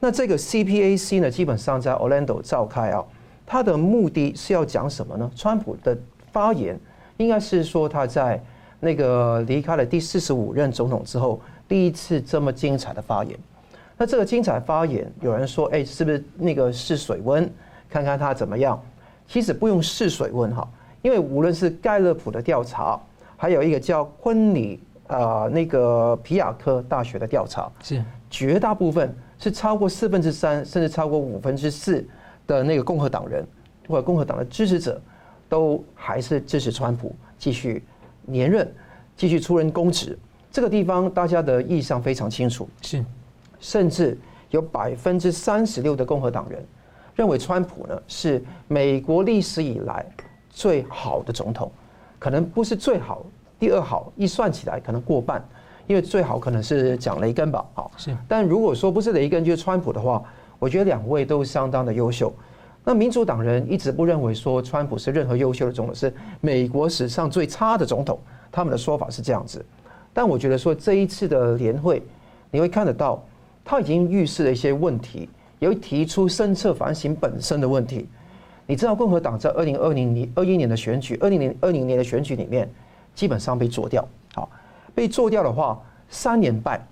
[0.00, 3.04] 那这个 CPAC 呢，基本上在 Orlando 召开啊，
[3.44, 5.30] 它的目的是要讲什么呢？
[5.36, 5.96] 川普的
[6.32, 6.78] 发言。
[7.18, 8.42] 应该是说他在
[8.80, 13.38] 那个离开了第四十五任总统之后，第一次这么精彩的发言。
[13.96, 17.48] 那这个精彩发言，有人说，哎，是不是那个试水温，
[17.90, 18.80] 看看他怎么样？
[19.26, 20.66] 其实不用试水温哈，
[21.02, 22.98] 因为无论是盖勒普的调查，
[23.36, 32.06] 还有一个叫昆尼啊那个皮亚科大学的调查，是绝大部分是超过四分之三，甚至超过五分之四
[32.46, 33.44] 的那个共和党人
[33.88, 35.00] 或者共和党的支持者，
[35.48, 37.82] 都还是支持川普继续
[38.26, 38.70] 连任，
[39.16, 40.18] 继续出任公职。
[40.50, 43.04] 这个地方大家的意向非常清楚，是，
[43.60, 44.18] 甚至
[44.50, 46.64] 有百分之三十六的共和党人
[47.14, 50.04] 认为川普呢是美国历史以来
[50.50, 51.70] 最好的总统，
[52.18, 53.24] 可能不是最好，
[53.58, 55.46] 第二好，一算起来可能过半，
[55.86, 60.22] 因为最好可能是讲雷根吧，好，是，但如果说不是雷根就是川普的话，
[60.58, 62.32] 我觉得两位都相当的优秀。
[62.88, 68.18] 那民主党人一直不认为说川普是任何优秀的总统，是美国史上最差的总统，
[68.50, 69.62] 他们的说法是这样子。
[70.14, 72.02] 但我觉得说这一次的联会，
[72.50, 73.22] 你会看得到，
[73.62, 78.08] 他已经预示了一些问题，也会提出深刻反省本身的问题。
[78.64, 82.66] 你知道共和党在二零二零年、二一年的选举，二零年、二零年的选举里面，
[83.14, 84.02] 基本上被做掉。
[84.32, 84.48] 好，
[84.94, 86.82] 被做掉的话，三连败，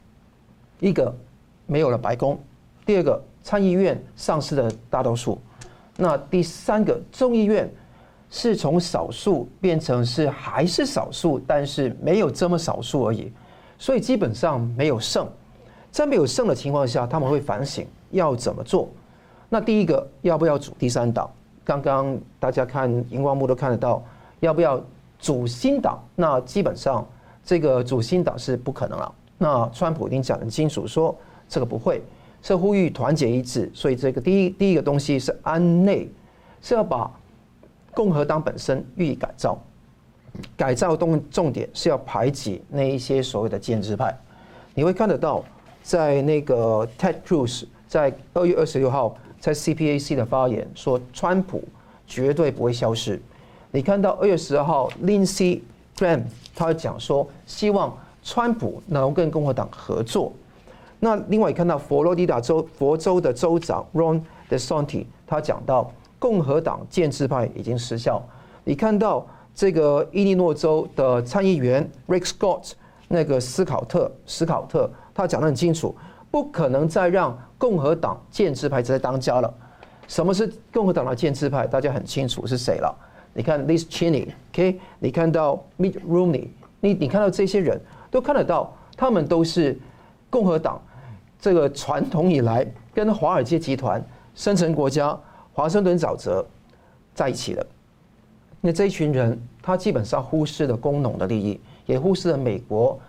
[0.79, 1.17] 一个
[1.65, 2.39] 没有了白宫，
[2.85, 5.41] 第二个参议院丧失了大多数，
[5.97, 7.71] 那第三个众议院。
[8.29, 13.33] 是从少数变成是还是少数，但是没有这么少数而已，
[13.79, 15.29] 所以基本上没有胜。
[15.93, 18.89] 在没有胜的情况下，他们会反省要怎么做。
[19.49, 21.31] 那第一个，要不要组第三党？
[21.65, 24.03] 刚刚大家看荧光幕都看得到，
[24.41, 24.83] 要不要
[25.21, 26.03] 组新党？
[26.17, 27.07] 那基本上
[27.45, 29.15] 这个组新党是不可能了。
[29.39, 31.17] 那川普已经讲得清楚说
[31.49, 32.03] 这个不会，
[32.47, 33.71] 是呼吁团结一致。
[33.75, 36.09] 所以这个第一第一个东西是安内，
[36.63, 37.11] 是要把。
[37.95, 39.59] 共和党本身予以改造，
[40.55, 44.15] 改造重重点是要排挤那一些所谓的建制派。
[44.75, 45.43] 你会看得到，
[45.83, 51.65] 在那个 Ted Cruz 在二月二十六号在 CPAC 的发言说，川普
[52.07, 53.19] 绝对不会消失。
[53.71, 55.63] 你看到二月十二号 Lindsey
[55.97, 60.35] Graham 他讲说，希望川普能跟共和党合作。
[61.01, 65.93] 那另外看到佛罗里达州佛州的州长 Ron DeSanti，他讲到。
[66.19, 68.27] 共和党建制派已经失效。
[68.65, 72.73] 你看到这个伊利诺州的参议员 Rick Scott，
[73.07, 75.95] 那个斯考特，斯考特，他讲得很清楚，
[76.31, 79.55] 不可能再让共和党建制派再当家了。
[80.09, 81.67] 什么是共和党的建制派？
[81.67, 82.93] 大家很清楚是谁了。
[83.35, 84.81] 你看 Liz Cheney，OK？
[84.99, 86.49] 你看到 Mitt Romney，
[86.81, 87.79] 你你看到这些人
[88.11, 89.79] 都看得到，他们都是
[90.37, 90.79] 共和党
[91.41, 95.19] 这个传统以来跟华尔街集团、深层国家。
[95.55, 96.47] 华盛顿沼泽
[97.15, 97.67] 在一起了，
[98.61, 103.01] 那这一群人，他基本上忽视了工农的利益，也忽视了美国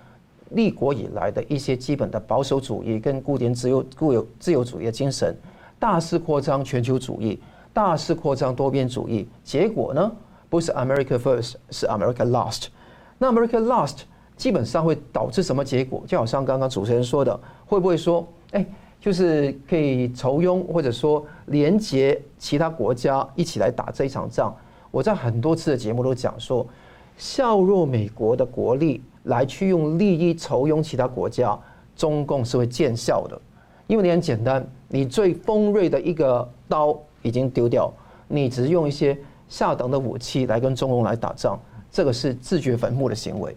[0.52, 5.36] 立国以来的一些基本的保守主义跟古典自由、固有自由主义的精神，
[5.78, 7.38] 大肆扩张全球主义，
[7.74, 10.10] 大肆扩张多边主义，结果呢，
[10.48, 12.68] 不是 America First，是 America Last。
[13.18, 14.04] 那 America Last
[14.38, 16.02] 基本上会导致什么结果？
[16.08, 18.66] 就好像刚刚主持人说的，会不会说，哎？
[19.00, 24.54] 就是可以筹佣，或者说连接其他国家一起来打这一场仗。
[24.90, 26.66] 我在很多次的节目都讲说，
[27.16, 31.58] 削弱美国的国力来去用利益筹佣其他国家，
[31.96, 33.40] 中共是会见效的。
[33.86, 37.94] 因为你很简单，你最锋锐的一个刀已经丢掉，
[38.28, 39.16] 你只是用一些
[39.48, 41.58] 下等的武器来跟中共来打仗，
[41.92, 43.56] 这个是自掘坟墓的行为。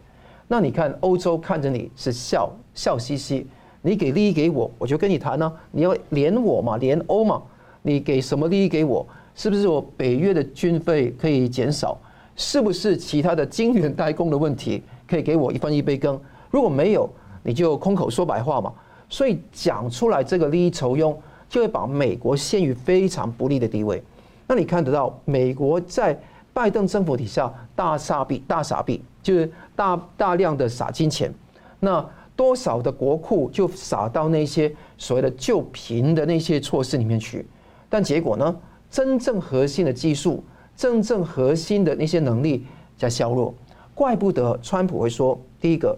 [0.52, 3.46] 那你看欧洲看着你是笑笑嘻嘻。
[3.82, 7.40] 你给利益给我，我就跟你谈呢、你要联我嘛，联欧嘛。
[7.82, 9.06] 你给什么利益给我？
[9.32, 11.96] 是不是我北约的军费可以减少？
[12.34, 16.20] 是不是其他的晶圆代工的问题可以给我一分一杯羹？
[16.50, 17.08] 如果没有，
[17.44, 18.72] 你就空口说白话嘛。
[19.08, 21.16] 所以讲出来这个利益酬庸，
[21.48, 24.02] 就会把美国陷于非常不利的地位。
[24.48, 26.20] 那你看得到，美国在
[26.52, 31.32] 拜登政府底下大撒币、大撒币，就是大大量的撒金钱。
[31.78, 32.04] 那
[32.36, 37.46] 多少的国库就撒到那些所谓的救贫的那些措施里面去，
[37.88, 38.56] 但结果呢？
[38.90, 40.42] 真正核心的技术、
[40.74, 42.66] 真正核心的那些能力
[42.98, 43.54] 在削弱，
[43.94, 45.96] 怪不得川普会说：第一个，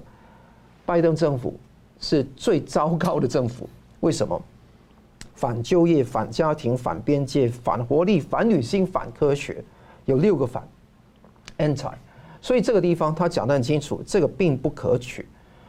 [0.84, 1.59] 拜登政府
[1.98, 3.66] 是最糟糕的政府。
[4.00, 4.38] 为什么？
[5.34, 9.64] 反就业、反家庭、反边界、反活力、反女性、反科学，
[10.05, 10.66] 有六个反
[11.59, 11.92] ，anti。
[12.40, 15.24] 所以这个地方他讲得很清楚，这个并不可取。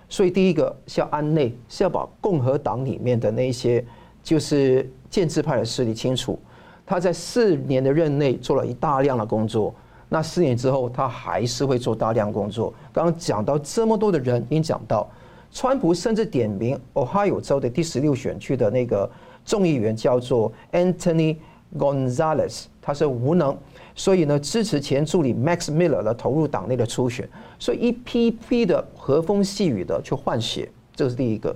[0.09, 3.83] 所以第一个是要安内，是要把共和党里面的那些
[4.23, 6.39] 就是建制派的势力清除。
[6.85, 9.73] 他在四年的任内做了一大量的工作，
[10.09, 12.73] 那四年之后他还是会做大量工作。
[12.91, 15.09] 刚刚讲到这么多的人，已经讲到，
[15.51, 19.09] 川普甚至点名 Ohio 州的第十六选区的那个
[19.45, 21.37] 众议员叫做 Anthony
[21.77, 23.57] Gonzalez，他是无能。
[23.95, 27.27] 所以呢，支持前助理 Max Miller 的投入党内的初选，
[27.59, 31.55] 所以一批一批的和风细雨的去换血，这是第一个。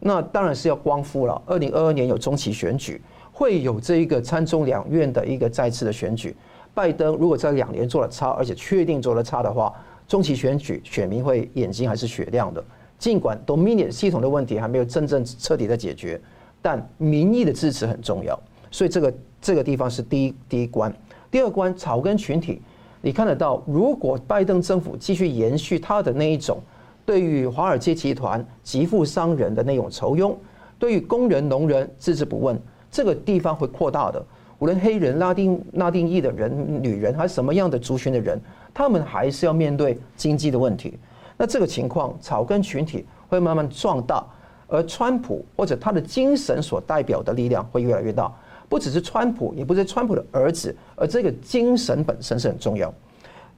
[0.00, 1.40] 那当然是要光复了。
[1.46, 3.00] 二零二二年有中期选举，
[3.32, 6.36] 会有这一个参众两院的一个再次的选举。
[6.74, 9.72] 拜登如果在两年做了差，而且确定做了差的话，
[10.06, 12.62] 中期选举选民会眼睛还是雪亮的。
[12.98, 16.20] 尽管 Dominion 系统的问题还没有真正彻底的解决，
[16.60, 18.38] 但民意的支持很重要。
[18.70, 20.94] 所以这个这个地方是第一第一关。
[21.30, 22.60] 第二关，草根群体，
[23.00, 26.58] 你看得到，如果拜登政府继续延续他的那一种
[27.04, 30.34] 对于华尔街集团、极富商人的那种酬庸，
[30.78, 32.58] 对于工人、农人置之不问，
[32.90, 34.24] 这个地方会扩大的。
[34.58, 38.40] 无论黑人、拉丁、拉丁裔的人、女人，还是什么样的族群的人，
[38.72, 40.98] 他们还是要面对经济的问题。
[41.36, 44.24] 那这个情况，草根群体会慢慢壮大，
[44.66, 48.32] 而川普或者他的精神所代表的力量会越来越大。
[48.68, 52.92] 不只是川普，也不是川普的儿子，而这个精神本身是很重要。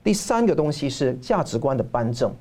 [0.04, 2.32] 第三个东西是价值观的颁证。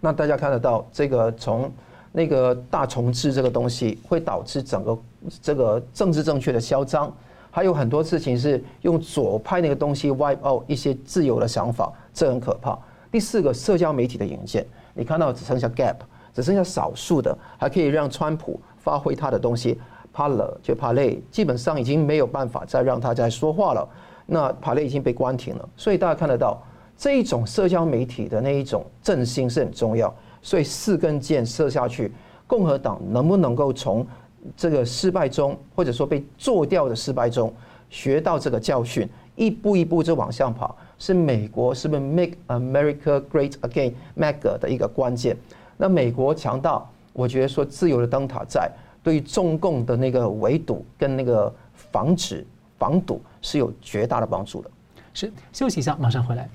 [0.00, 1.72] 那大家看得到，这个从
[2.12, 4.98] 那个大重置这个东西，会导致整个
[5.42, 7.12] 这个政治正确的嚣张，
[7.50, 12.78] 还有很多事情是用左派那个东西 wipe out 一些自由的想法，这很可怕。
[13.10, 14.64] 第四个，社交媒体的引荐，
[14.94, 15.96] 你看到只剩下 Gap，
[16.34, 19.80] 只剩下少数的还可以让川普发挥他的东西。
[20.18, 23.88] 怕了就怕累，基本上已经没有办法再让他再说话了。
[24.26, 26.60] 那帕累已经被关停了，所以大家看得到
[26.96, 30.12] 这一种社交媒体的那一种振兴是很重要。
[30.42, 32.12] 所以四根箭射下去，
[32.48, 34.04] 共和党能不能够从
[34.56, 37.54] 这个失败中，或者说被做掉的失败中
[37.88, 45.36] 学到这个教训，一步一步就往上跑，是美国是不是 Make America Great Again，MAGA 的一个关键。
[45.76, 48.68] 那美国强大，我觉得说自由的灯塔在。
[49.08, 52.46] 对于中共的那个围堵跟那个防止
[52.78, 54.70] 防堵是有绝大的帮助的。
[55.14, 56.46] 是，休息一下，马上回来。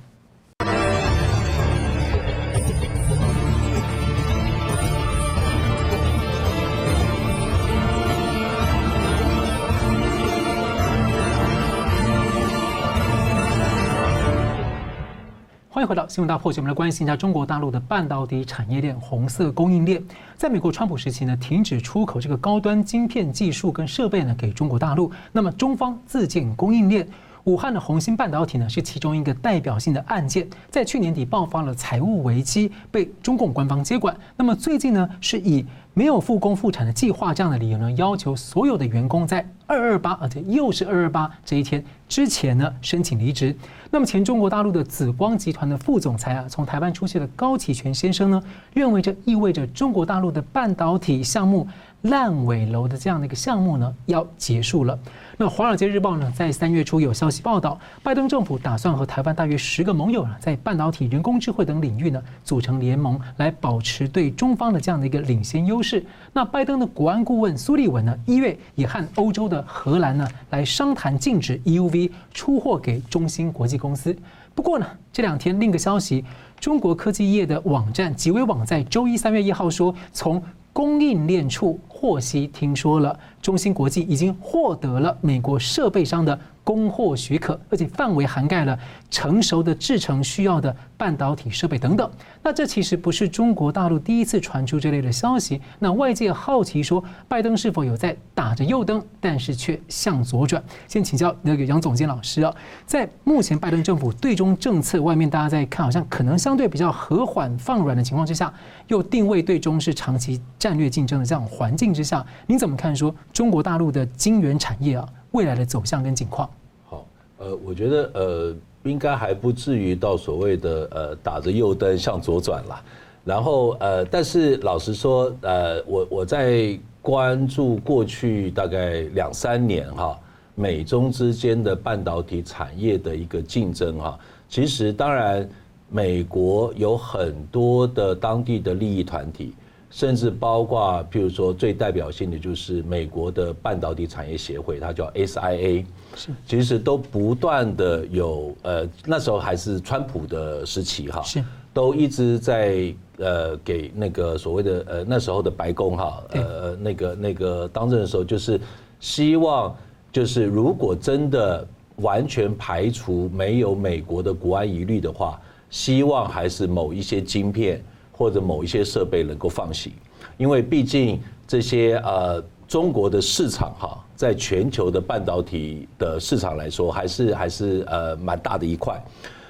[15.84, 20.02] 迎回到新闻大破解，我们来关心一下中国大陆的半导体产业链、红色供应链。
[20.38, 27.06] 在美国川普时期呢，停止出口这个高端晶片技术跟设备呢给中国大陆，那么中方自建供应链。
[27.46, 34.16] 武汉的红星半导体呢，是其中一个代表性的案件，在去年底爆发了财务危机，被中共官方接管。
[34.38, 43.54] 那么最近呢，是以没有复工复产的计划这样的理由呢，要求所有的员工在二二八，而且又是二二八这一天之前呢，申请离职。
[43.92, 48.42] 那么前中国大陆的紫光集团的副总裁啊，从台湾出去的高启全先生呢，
[48.74, 51.68] 认为这意味着中国大陆的半导体项目。
[52.04, 55.00] 烂尾楼的这样的一个项目呢，要结束了。
[55.38, 66.06] 那《华尔街日报》呢，在三月初有消息报道，拜登政府打算和台湾大约十个盟友啊，在半导体、人工智慧等领域呢，组成联盟，来保持对中方的这样的一个领先优势。
[66.34, 74.16] 那拜登的国安顾问苏利文呢，一月也和欧洲的荷兰呢，来商谈禁止 EUV 出货给中芯国际公司。
[74.54, 76.24] 不过呢，这两天另一个消息，
[76.60, 80.42] 中国科技业的网站极微网在周一三月一号说，从
[80.74, 88.78] 供应链处获悉，听说了，中芯国际已经获得了美国设备商的供货许可，而且范围涵盖了
[89.12, 92.10] 成熟的制程需要的半导体设备等等。
[92.42, 95.62] 那这其实不是中国大陆第一次传出这类的消息。
[95.80, 100.64] 那外界好奇说，拜登是否有在打着右灯，但是却向左转？
[100.88, 102.54] 先请教那个杨总监老师啊，
[102.86, 108.54] 在目前拜登政府对中政策外面，大家在看好像可能相对比较和缓放软的情况之下，
[108.88, 115.06] 又定位对中是长期战略竞争的这样环境之下，您怎么看说中国大陆的晶圆产业啊？
[115.34, 116.48] 未来的走向跟情况，
[116.86, 117.06] 好，
[117.40, 122.82] 呃，我觉得呃，应该还不至于到所谓的呃打着右灯向左转了。
[123.26, 130.20] 然后呃，但是老实说，呃，我我在关注过去大概两三年哈，
[130.54, 135.50] 美中之间的半导体产业的一个竞争哈，其实当然
[135.90, 139.56] 美国有很多的当地的利益团体。
[139.94, 145.86] 甚至包括，譬如说最代表性的就是美国的半导体产业协会，它叫 SIA，
[146.16, 158.60] 是，其实都不断的有，呃，那时候还是川普的时期哈，是，都一直在呃给那个所谓的呃那时候的白宫哈，呃那个那个当政的时候，就是
[159.00, 159.78] 希望
[160.12, 161.68] 就是如果真的
[161.98, 165.40] 完全排除没有美国的国安疑虑的话，
[165.70, 167.80] 希望还是某一些晶片。
[168.14, 169.92] 或者某一些设备能够放行，
[170.38, 179.04] 因为毕竟这些呃中国的市场哈，在全球的半导体的市场来说，还是还是呃蛮大的一块，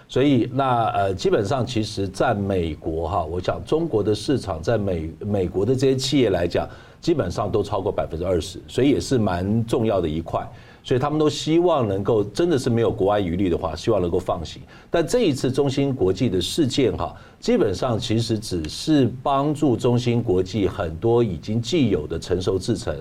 [0.08, 6.68] 所以那呃基本上其实在美国哈，我想中国的市场在美美国的这些企业来讲，
[7.02, 10.50] 基本上都超过百分之二十，所以也是蛮重要的一块。
[10.84, 14.62] 所以他们都希望能够真的是没有国外余力的话，希望能够放行。
[14.92, 22.96] 但这一次中芯国际的事件哈，基本上其实只是帮助中芯国际很多已经既有的成熟制程，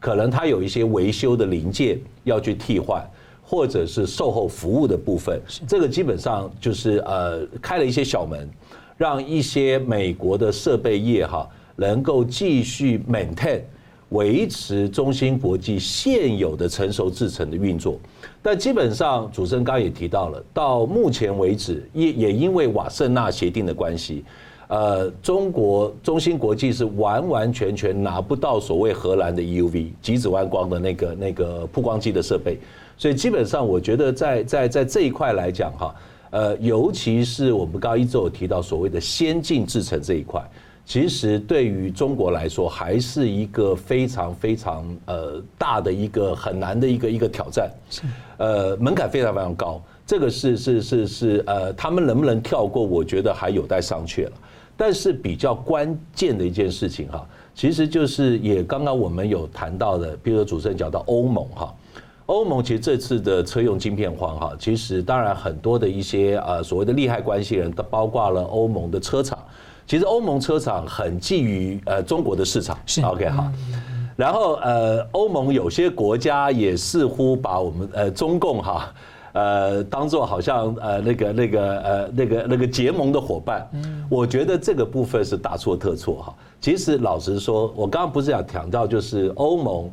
[0.00, 3.04] 可能它有一些维修的零件要去替换，
[3.42, 8.48] 或者是售后服务的部分，这个基本上就是呃开了一些小门，
[8.96, 11.48] 让一些美国的设备业哈。
[11.78, 13.60] 能够继续 maintain
[14.10, 17.98] 维持中芯国际现有的成熟制程的运作，
[18.40, 24.24] 但基本上主持人刚刚也提到了，到目前为止也也因为瓦圣纳协定的关系，
[24.68, 32.58] 呃，中国中芯国际是完完全全拿不到所谓荷兰的 EUV 极紫外光的那个那个曝光机的设备，
[32.96, 35.94] 所以基本上我觉得在在在这一块来讲哈，
[36.30, 40.40] 呃，尤其是我们刚刚一直有提到所谓的先进制程这一块。
[40.86, 47.68] 其实对于中国来说，还是一个非常非常呃大的一个很难的一个一个挑战，
[48.36, 49.82] 呃门槛非常非常高。
[50.06, 52.80] 这个是是是是呃，他们能不能跳过？
[52.80, 54.32] 我觉得还有待商榷了。
[54.76, 61.74] 但是比较关键的一件事情哈，其实就是也刚刚我们有谈到的，比如说主持人讲到欧盟哈，
[62.26, 69.36] 欧盟其实这次的车用晶片荒哈，其实当然很多的一些呃所谓的利害关系人都包括了欧盟的车厂。
[69.86, 73.50] 其实欧盟车厂很觊觎呃中国的市场，OK 好，
[74.16, 78.92] 然后呃欧盟有些国家也似乎把我们呃中共哈
[79.32, 83.68] 呃当做好像呃那个那个呃那个那个结盟的伙伴，
[84.08, 86.22] 我觉得这个部分是大错特错。
[86.22, 86.34] 哈。
[86.60, 89.90] 其实老实说，我刚刚不是想强调就是欧盟，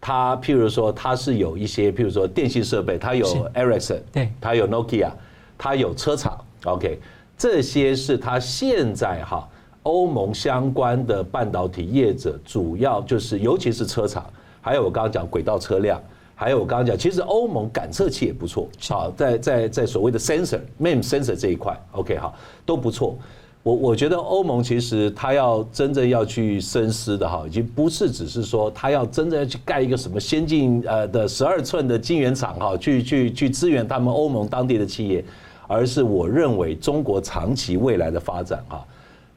[0.00, 5.10] 它譬如说它是有一些譬如说电信设备，它有 Ericsson，对，它有 Nokia，
[5.56, 6.98] 它有车厂，OK。
[7.38, 9.46] 这些是他现在哈
[9.82, 14.24] 欧盟相关的半导体业者，主要就是尤其是车厂，
[14.60, 16.02] 还有我刚刚讲轨道车辆，
[16.34, 22.32] 还有我刚刚讲，其实欧盟感测器也不错，好，在在在所谓的 sensor MEMS sensor 这一块，OK 哈
[22.64, 23.16] 都不错。
[23.62, 35.24] 我我觉得欧盟其实他要真正要去深思的哈，已经不是只是说他要真正要去盖一个什么先进呃的十二寸的晶圆厂哈，去去去支援他们欧盟当地的企业。
[35.66, 38.84] 而是我认为中国长期未来的发展啊，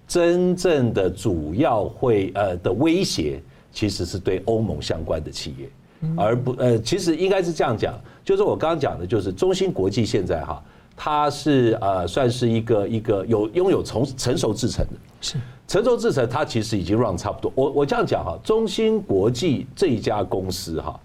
[0.07, 5.69] 真正的主要会呃的威胁，其实是对欧盟相关的企业，
[6.17, 10.63] 而不呃其实应该是这样讲，就是我刚刚讲的，就是中芯国际现在哈，
[10.95, 17.51] 它是呃算是一个一个有拥有从成熟制程的，是成熟制程，它其实已经 run 差不多。
[17.55, 20.99] 我我这样讲哈，中芯国际这一家公司哈，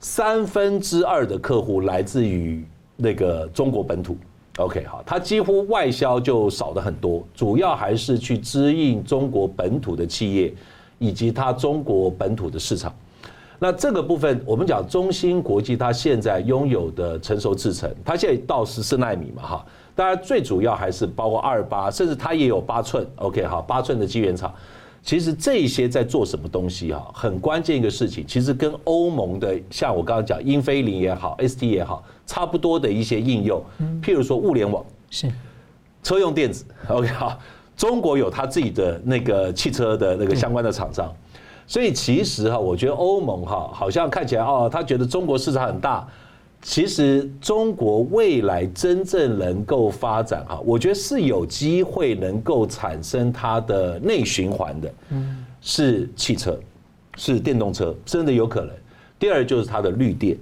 [0.00, 2.64] 三分之二的客户来自于
[2.96, 4.16] 那个中国本土。
[4.58, 10.54] OK，好，它几乎外销就少的很多，主要还是去支应中国本土的企业，
[10.98, 12.94] 以及它中国本土的市场。
[13.58, 24.54] 那这个部分，我们讲中芯国际，它现在拥有的成熟制程，它现在到十四纳米嘛，哈，当然最主要还是包括二八，甚至它也有八寸，OK，好，八寸的晶圆厂。
[25.02, 33.62] 其实这些在做什么东西哈，很关键一个事情，其实跟欧盟的像我刚刚讲英飞凌也好，ST 也好，差不多的一些应用，
[34.02, 34.84] 譬如说物联网。
[35.10, 35.30] 是。
[36.02, 37.38] 车用电子， OK 好，
[37.76, 41.10] 中国有他自己的那个汽车的那个相关的厂商，
[41.66, 46.06] 所以其实哈，我觉得欧盟哈，好像看起来哦，他觉得中国市场很大。
[46.60, 56.58] 其实中国未来真正能够发展哈，我觉得是有机会能够产生它的内循环的，嗯，是汽车，
[57.16, 58.70] 是电动车，真的有可能。
[59.18, 60.38] 第二就是它的绿电，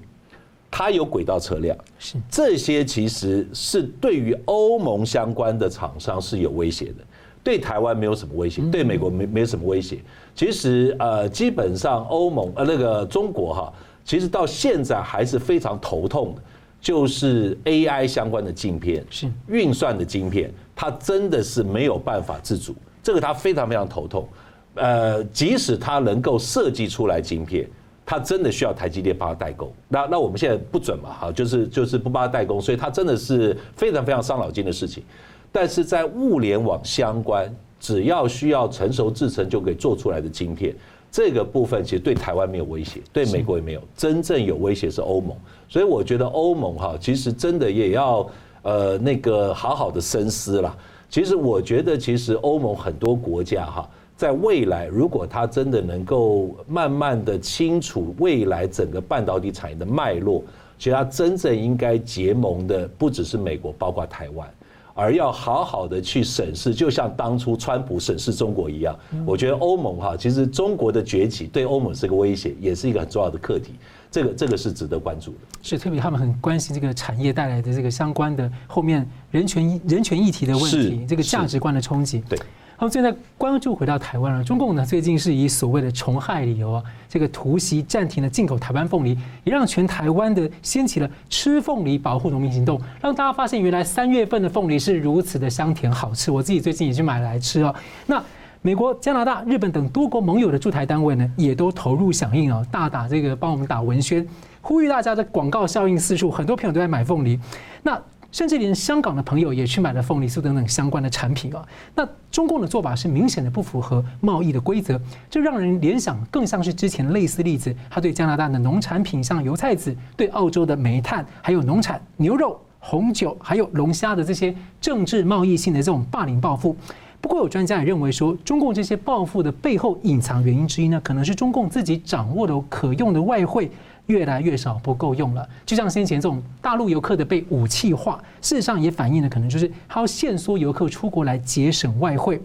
[0.73, 7.05] 它有轨道车辆，是这些其实是对于欧盟相关的厂商是有威胁的，
[7.45, 9.99] 对台湾没有什么威胁，对美国没没有什么威胁。
[10.35, 13.73] 其实呃，基本上欧盟呃那个中国哈。
[14.05, 16.43] 其实到现在还是非常头痛的，
[16.81, 24.27] 就是 AI 相关的晶片，是运算的晶片，它真的是没有办法自主，这个它非常非常头痛。
[24.75, 27.69] 呃，即使它能够设计出来晶片，
[28.13, 29.73] 他真的需要台积电帮他代工。
[29.89, 35.03] 那那我们现在不准嘛，哈，就是就是不帮他代工，所以他真的是非常非常伤脑筋的事情。
[35.51, 37.51] 但是在物联网相关，
[37.81, 40.77] 只要需要成熟制程就可以做出来的晶片。
[41.11, 45.35] 这个部分其实对台湾没有威胁，对美国也没有，真正有威胁是欧盟。
[45.67, 48.29] 所以我觉得欧盟哈，其实真的也要
[48.61, 50.77] 呃那个好好的深思了。
[51.09, 53.89] 其实我觉得，其实欧盟很多国家哈，
[54.23, 60.45] 在未来如果它真的能够慢慢的清楚未来整个半导体产业的脉络，
[60.79, 64.49] 其实它真正应该结盟的不只是美国，包括台湾。
[64.95, 68.97] 而要好好的去审视，就像当初川普审视中国一样。
[69.27, 73.73] 我觉得欧盟哈，其实中国的崛起对欧盟是个威胁，也是一个很重要的课题。
[74.09, 75.39] 这个这个是值得关注的。
[75.63, 82.23] 是特别他们很关心这个产业带来的这个相关的后面人权人权议题的问题，这个价值观的冲击。
[82.29, 82.39] 对。
[82.83, 84.43] 那么，现在关注回到台湾了。
[84.43, 96.33] 中共呢，最近是以所谓的虫害理由啊，这个突袭暂停了进口台湾凤梨，也让全台湾的掀起了吃凤梨保护农民行动，让大家发现原来三月份的凤梨是如此的香甜好吃。
[96.33, 97.73] 我自己最近也去买来吃哦。
[98.07, 98.21] 那
[98.63, 104.27] 美国、加拿大、日本等多国盟友的驻台单位呢，也都投入响应啊，大打这个帮我们打文宣，
[104.61, 107.39] 呼吁大家的广告效应四处，很多朋友都在买凤梨。
[107.85, 107.97] 那
[108.33, 111.65] 甚至连香港的朋友也去买了凤梨酥等等相关的产品啊。
[111.95, 126.75] 那中共的做法是明显的不符合贸易的规则，这让人联想更像是之前类似例子，他对加拿大的农产品像油菜籽，对澳洲的煤炭，还有农产牛肉、红酒，还有龙虾的这些政治贸易性的这种霸凌报复。
[127.21, 133.71] 不过有专家也认为说，中共这些报复的背后隐藏原因之一呢，可能是中共自己掌握的可用的外汇。
[134.07, 135.49] 越来越少，不够用了。
[135.65, 142.41] 就像先前这种大陆游客的被武器化，事实上也反映了可能就是他要限缩游客出国来节省外汇。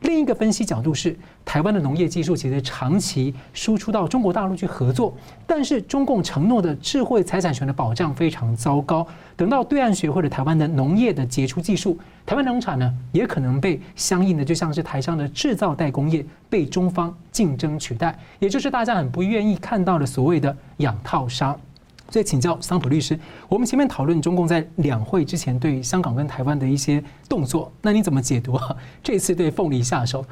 [0.00, 5.14] 另一个分析角度是，台湾的农业技术其实长期输出到中国大陆去合作，
[5.46, 9.06] 但是中共承诺的智慧财产权的保障非常糟糕。
[9.36, 21.58] 等到对岸学会了台湾的农业的杰出技术，台湾农产呢也可能被相应的就像是台商的制造代工业被中方竞争取代，也就是大家很不愿意看到的所谓的养套商。
[22.10, 28.76] 所以请教桑普律师，我们前面讨论中共在两会之前对香港跟台湾的一些动作，那你怎么解读啊？
[29.02, 30.24] 这次对凤梨下手，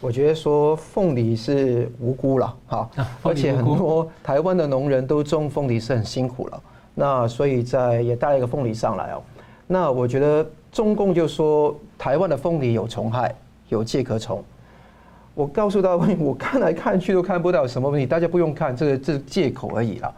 [0.00, 2.88] 我觉得说凤梨是无辜了，哈，
[3.22, 6.62] 而且很多台湾的农人都种凤梨是很辛苦了，
[6.94, 9.22] 那所以在也带了一个凤梨上来哦。
[9.66, 13.34] 那我觉得中共就说台湾的凤梨有虫害，
[13.68, 14.42] 有介壳虫。
[15.34, 20.14] 我告诉大家， 我看来看去都看不到什么问题，大家不用看，这个这是借口而已了。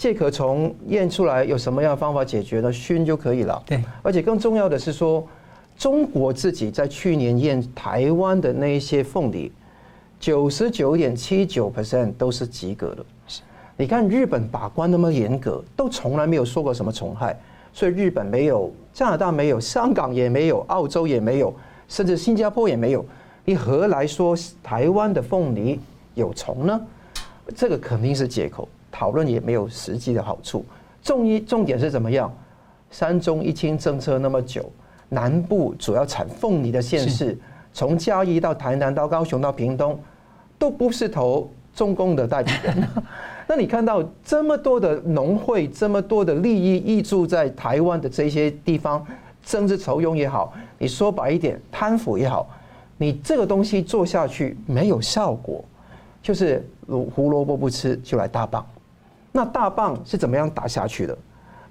[0.00, 2.72] 介壳虫验出来有什么样的方法解决呢？
[2.72, 3.62] 熏就可以了。
[3.66, 5.28] 对，而且更重要的是说，
[5.76, 9.52] 中国自己在去年验台湾的那一些凤梨，
[10.18, 13.04] 九十九点七九 percent 都是及格的。
[13.76, 17.38] 你看日本把关那么严格，都从来没有说过什么虫害，
[17.70, 21.54] 所以日本没有，加拿大没有，香港也没有，澳洲也没有，
[21.88, 23.04] 甚至新加坡也没有。
[23.44, 25.78] 你何来说台湾的凤梨
[26.14, 26.80] 有虫呢？
[27.54, 28.66] 这个肯定是借口。
[28.90, 30.64] 讨论也没有实际的好处。
[31.02, 32.32] 重一重点是怎么样？
[32.90, 34.70] 三中一清政策那么久，
[35.08, 37.38] 南部主要产凤梨的县市，
[37.72, 39.98] 从嘉义到台南到高雄到屏东，
[40.58, 42.88] 都不是投中共的代理人。
[43.46, 49.06] 那你看到这么多的农会，这么多的利益挹注在台湾的这些地方，
[49.44, 52.48] 政治酬庸也好，你说白一点，贪腐也好，
[52.98, 55.64] 你这个东西做下去没有效果，
[56.20, 56.68] 就是
[57.14, 58.66] 胡萝卜不吃就来大棒。
[59.32, 61.16] 那大棒是怎么样打下去的？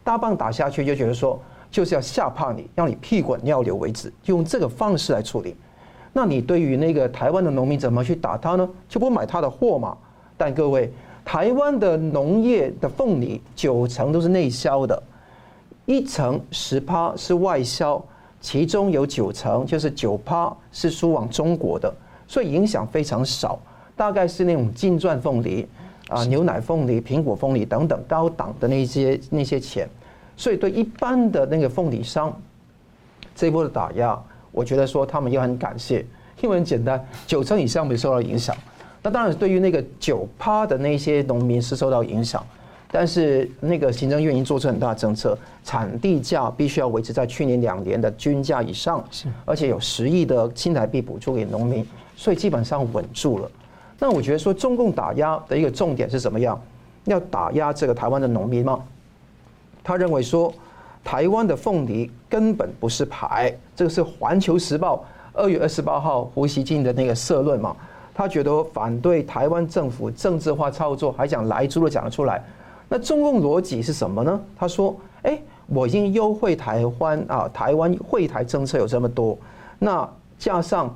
[0.04, 1.40] 大棒打下去就觉得说，
[1.70, 5.56] 就是要吓怕你，让你屁滚尿流为止，用这个方式来处理。
[6.14, 8.68] 那你对于那个台湾的农民怎么去打他呢？
[8.88, 9.96] 就不买他的货嘛。
[10.38, 10.92] 但各位，
[11.24, 15.04] 台湾的农业的凤梨九成都是内销的，
[15.86, 18.04] 一成十趴是外销，
[18.40, 21.94] 其中有九成就是九趴是输往中国的，
[22.26, 23.60] 所以影响非常少，
[23.96, 25.68] 大概是那种金钻凤梨。
[26.10, 29.88] 啊，牛奶凤梨、苹果凤梨等等高档的那些那些钱，
[30.36, 32.36] 所以对一般的那个凤梨商，
[33.36, 34.20] 这一波的打压，
[34.52, 36.04] 我觉得说他们也很感谢，
[36.42, 38.56] 因为很简单，九成以上没受到影响。
[39.04, 42.44] 那当然，对于那个九趴的那些农民是受到影响，
[42.92, 51.86] 但是那个行政院已经做出很大的政策，产地价必须要维持在去年两年的均价以上，是，而且有十亿的新台币补助给农民，
[52.18, 53.52] 所以基本上稳住了。
[54.02, 56.60] 那我觉得说，中共打压的一个重点是怎么样？
[57.04, 58.80] 要打压这个台湾的农民吗？
[59.84, 60.54] 他认为说，
[61.04, 64.98] 台湾的凤梨根本不是牌，这个是《环球时报》
[65.34, 67.76] 二月二十八号胡锡进的那个社论嘛。
[68.14, 72.42] 他觉得反对台湾政府政治化操作，还讲来猪都讲得出来。
[72.88, 74.40] 那中共逻辑是什么呢？
[74.56, 75.38] 他说：“哎，
[75.68, 79.38] 我已经优惠台湾啊，台湾惠台政策有这么多，
[79.78, 80.90] 那加上。”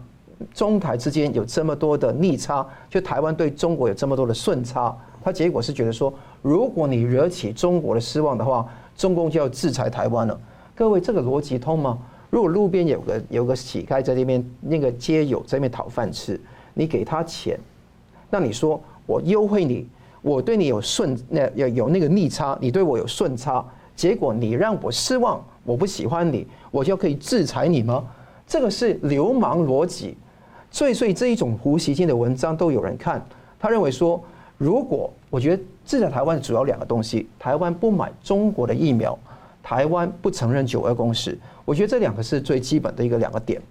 [0.53, 10.39] 中台之间有这么多的逆差，就台湾对中国有这么多的顺差，他结果是觉得说，如果你惹起中国的失望的话，中共就要制裁台湾了。
[10.75, 11.97] 各位，这个逻辑通吗？
[12.29, 16.39] 如果路边有个有个乞丐在那边，那个街友在那边讨饭吃，
[16.73, 17.59] 你给他钱，
[18.29, 19.87] 那你说我优惠你，
[20.21, 23.63] 我对你有顺那有有那个逆差，你对我有顺差，
[23.95, 28.03] 结果你让我失望，我不喜欢你，我就可以制裁你吗？
[28.47, 30.17] 这个是流氓逻辑。
[30.73, 33.23] 所以，所以这一种胡锡进的文章都有人看，
[33.59, 34.21] 他认为说，
[34.57, 39.17] 如果我觉得制裁台湾主要两个东西，台湾不买中国的疫苗，
[39.61, 43.61] 台湾不承认九二共识，我觉得这两个是最基本的一个两个点。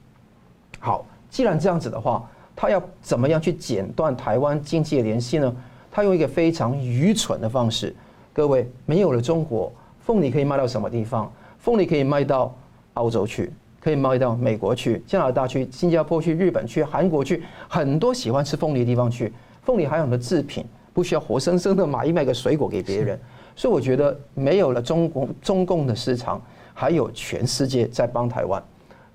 [0.78, 2.24] 好，既然这样子的话，
[2.54, 5.54] 他要怎么样去剪断台湾经济的联系呢？
[5.90, 7.92] 他用一个非常愚蠢的方式。
[8.32, 11.30] 各位，没有了中国，凤梨可以卖到什么地方？
[11.58, 12.54] 凤梨可以卖到
[12.94, 13.52] 澳洲去。
[13.82, 19.32] 可以贸易到美国去、加拿大去、新加坡去、日本去、韩国去，很多喜欢吃凤梨的地方去。
[19.64, 23.18] 凤梨还有很多制品，不需要活生生的买一买个水果给别人。
[23.56, 26.40] 所以我觉得没有了中国中共的市场，
[26.72, 28.62] 还有全世界在帮台湾。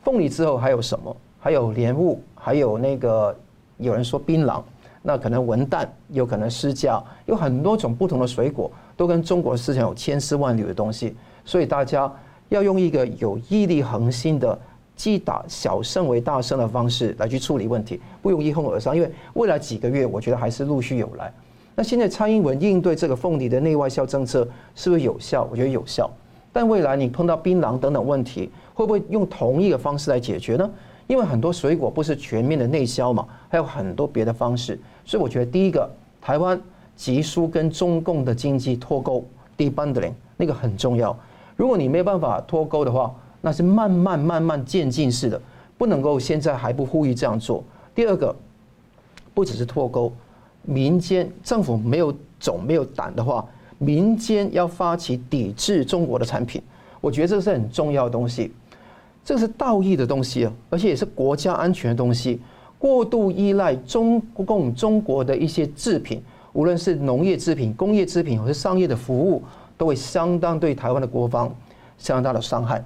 [0.03, 1.15] 凤梨之后还有什么？
[1.39, 3.33] 还有莲雾，还有那个
[3.77, 4.61] 有人说槟榔，
[5.01, 11.15] 那可能文旦，有可能释迦，有很多种不同的水果，都跟中国市场有千丝万缕的东西。
[11.45, 12.13] 所以大家。
[12.49, 14.57] 要用一个有毅力恒心的，
[14.95, 18.95] 既打小胜为大胜的方式来去处理问题，不用一哄而上。
[18.95, 21.31] 因为未来几个月，我觉得还是陆续有来。
[21.75, 25.47] 那现在蔡英文应对这个凤梨的内外销政策是不是有效？
[25.51, 26.09] 我觉得有效。
[26.51, 30.67] 但未来你碰到槟榔等等问题，会不会用同一个方式来解决呢？
[31.05, 34.79] 因为很多水果不是全面的内销嘛，还有很多别的方式。
[35.05, 35.87] 所以我觉得第一个，
[36.19, 36.59] 台湾
[36.95, 39.23] 急速跟中共的经济脱钩
[39.55, 41.17] ，debundling 那个很重要。
[41.57, 45.41] 如果你没有办法脱钩的话，那是慢慢慢慢渐进式的，
[45.77, 47.63] 不能够现在还不呼吁这样做。
[47.93, 48.33] 第二个，
[49.33, 50.13] 不只是脱钩，
[50.61, 53.45] 民间政府没有种没有胆的话，
[53.79, 56.61] 民间要发起抵制中国的产品，
[57.01, 58.51] 我觉得这是很重要的东西，
[59.25, 62.39] 这是道义的东西啊，而且也是国家安全的东西。
[62.79, 66.21] 过度依赖中共中国的一些制品，
[66.53, 69.41] 无论是农业制品、工业制品，或是商业的服务。
[69.77, 71.53] 都会相当对台湾的国防
[71.97, 72.83] 相当大的伤害。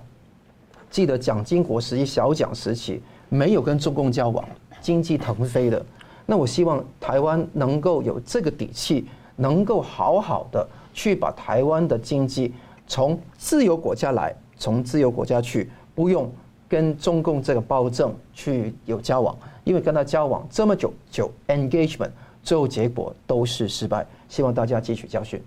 [0.89, 4.45] 记得蒋经国时期、小蒋时期没有跟中共交往，
[4.81, 5.83] 经济腾飞的。
[6.25, 12.53] 那我希望台湾能够有这个底气，能够好好的去把台湾的经济
[12.87, 16.29] 从自由国家来，从自由国家去，不用
[16.67, 22.11] 跟中共这个暴政去有交往，因为跟他交往这么久，久 engagement，
[22.43, 24.05] 最后结果都是失败。
[24.27, 25.41] 希望大家汲取教训。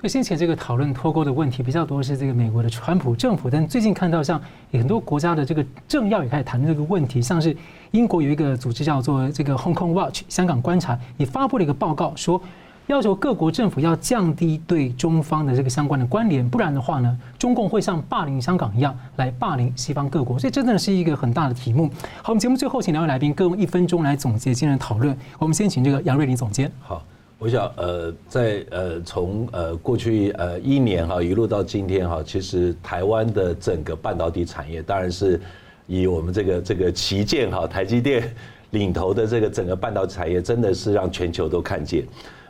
[0.00, 4.40] 那先前这个讨论脱钩的问题比较多是这个美国的川普政府，但最近看到像
[4.70, 7.56] 很多国家的这个政要也开始谈这个问题，像是
[7.90, 12.40] 英国有一个组织叫做这个 Hong Kong Watch 香港观察，也发布了一个报告，说
[12.86, 21.90] 要求各国政府要降低对中方的这个相关的关联，不然的话呢，中共会像霸凌香港一样来霸凌西方各国，所以真的是一个很大的题目。
[22.22, 25.18] 好，我们节目最后请两位来宾各用一分钟来总结今天的讨论。
[25.40, 26.70] 我们先请这个杨瑞临总监。
[26.78, 27.02] 好。
[27.40, 35.40] 我想，呃，在呃从呃过去呃一年哈一路到今天哈，其实台湾的整个半导体产业，当然是
[35.86, 38.34] 以我们这个这个旗舰哈台积电
[38.70, 42.04] 领头的这个整个半导体产业，真的是让全球都看见。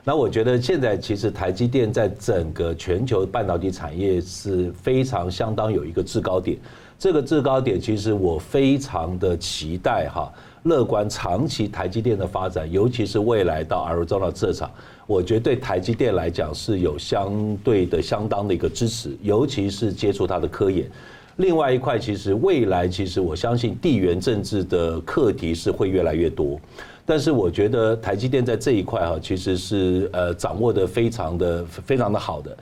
[0.04, 6.56] 那我觉得现在其实台积电在整个全球半导体产业是非常相当有一个制高点。
[6.98, 10.32] 这个制高点，其实我非常的期待哈。
[10.68, 14.70] 乐观长期台积电的发展，尤其是未来到 Arizona 设厂，
[15.06, 20.88] 我觉得对台积电来讲是有相对的相当的一个支持，尤其是接触它的科研。
[21.36, 26.60] 另外一块，其实未来其实我相信地缘政治的课题是会越来越多，
[27.06, 32.56] 但是我觉得台积电在这一块哈，其实是呃掌握的非常的非常的好的。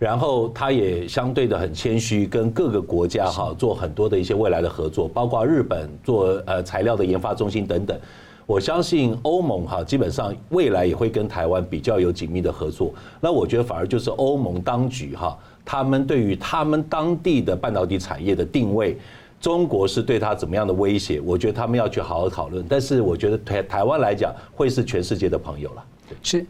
[0.00, 8.00] 然后他也相对的很谦虚，跟各个国家哈做很多的一些未来的合作，包括日本做呃材料的研发中心等等。
[8.46, 12.94] 我相信欧盟哈基本上未来也会跟台湾比较有紧密的合作。
[13.20, 18.96] 那我觉得反而就是欧盟当局哈，他们对于他们当地的半导体产业的定位，
[19.38, 21.20] 中国是对他怎么样的威胁？
[21.20, 22.64] 我觉得他们要去好好讨论。
[22.66, 25.84] 但是我觉得台台湾来讲，会是全世界的朋友了。
[26.22, 26.46] 是。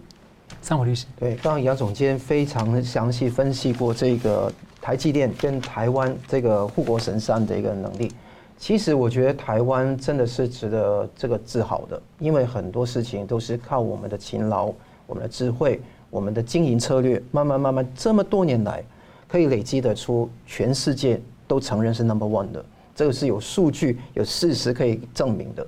[0.63, 8.13] 三火律师，对，刚刚杨总监非常详细分析过这个台积电跟台湾这个护国神山的一个能力。
[8.59, 14.71] 其实我觉得台湾真的是值得这个自豪的，因为很多事情都是靠我们的勤劳、
[15.07, 15.81] 我们的智慧、
[16.11, 18.85] 我们的经营策略，慢慢慢慢这么多年来，
[19.27, 22.63] 可以累积得出全世界都承认是 number one 的。
[22.95, 25.67] 这个是有数据、有事实可以证明的。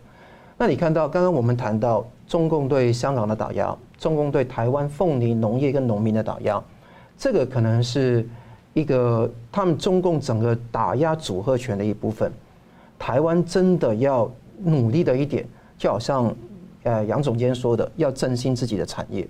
[0.58, 3.76] 那你看到刚刚我们谈到中共对香港的打压。
[3.98, 6.64] 中共对台湾凤梨农业跟农民的打压，
[7.18, 8.26] 这个可能是
[8.72, 12.32] 一个他们中共整个打压组合拳的一部分。
[12.98, 14.30] 台湾真的要
[14.64, 16.34] 努力的一点，就好像
[16.84, 19.28] 呃杨总监说的，要振兴自己的产业，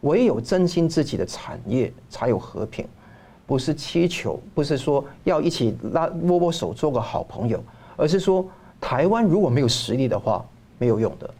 [0.00, 2.84] 唯有振兴自己的产业，才有和平。
[3.46, 7.62] 不是祈求，不是说要一起拉握握手做个好朋友，
[7.96, 8.44] 而是说
[8.80, 10.44] 台湾如果没有实力的话，
[10.78, 11.30] 没有用的。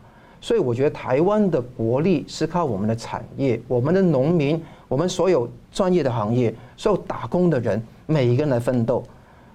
[0.40, 9.04] 所以我觉得台湾的国力是靠我们的产业、我们的农民、我们所有专业的行业、所有打工的人，每一个人来奋斗。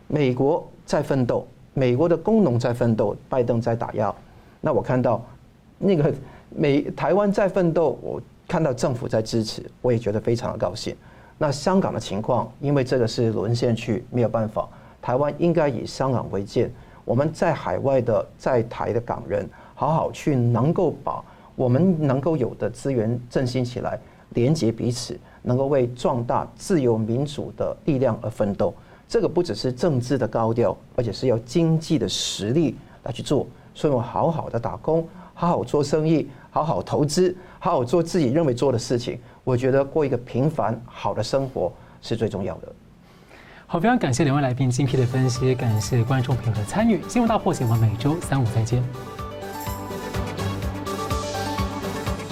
[0.08, 4.14] 美国在奋斗，美国的工农在奋斗，拜登在打压。
[4.62, 5.24] 那我看到
[5.80, 6.14] 那个
[6.50, 10.96] 美台湾在奋斗，我看到政府在支持，我也觉得非常的高兴。
[11.40, 14.70] 那香港的情况，因为这个是沦陷区，没有办法。
[15.02, 16.72] 台湾应该以香港为鉴，
[17.04, 21.24] 我们在海外的在台的港人，好好去能够把
[21.56, 24.00] 我们能够有的资源振兴起来，
[24.30, 28.74] 连接彼此，能够为壮大自由民主的力量而奋斗。
[29.08, 33.46] 这个不只是政治的高调，而且是要经济的实力来去做。
[33.74, 39.20] 所以我好好的打工，好好做生意，好好投资，好好做自己认为做的事情。
[39.44, 41.72] 我觉得过一个平凡好的生活
[42.02, 42.72] 是最重要的。
[43.68, 47.02] 好，非常感谢两位来宾精辟的分析，感谢观众朋友的参与。
[47.08, 49.15] 新闻大破解，我们每周三五再见。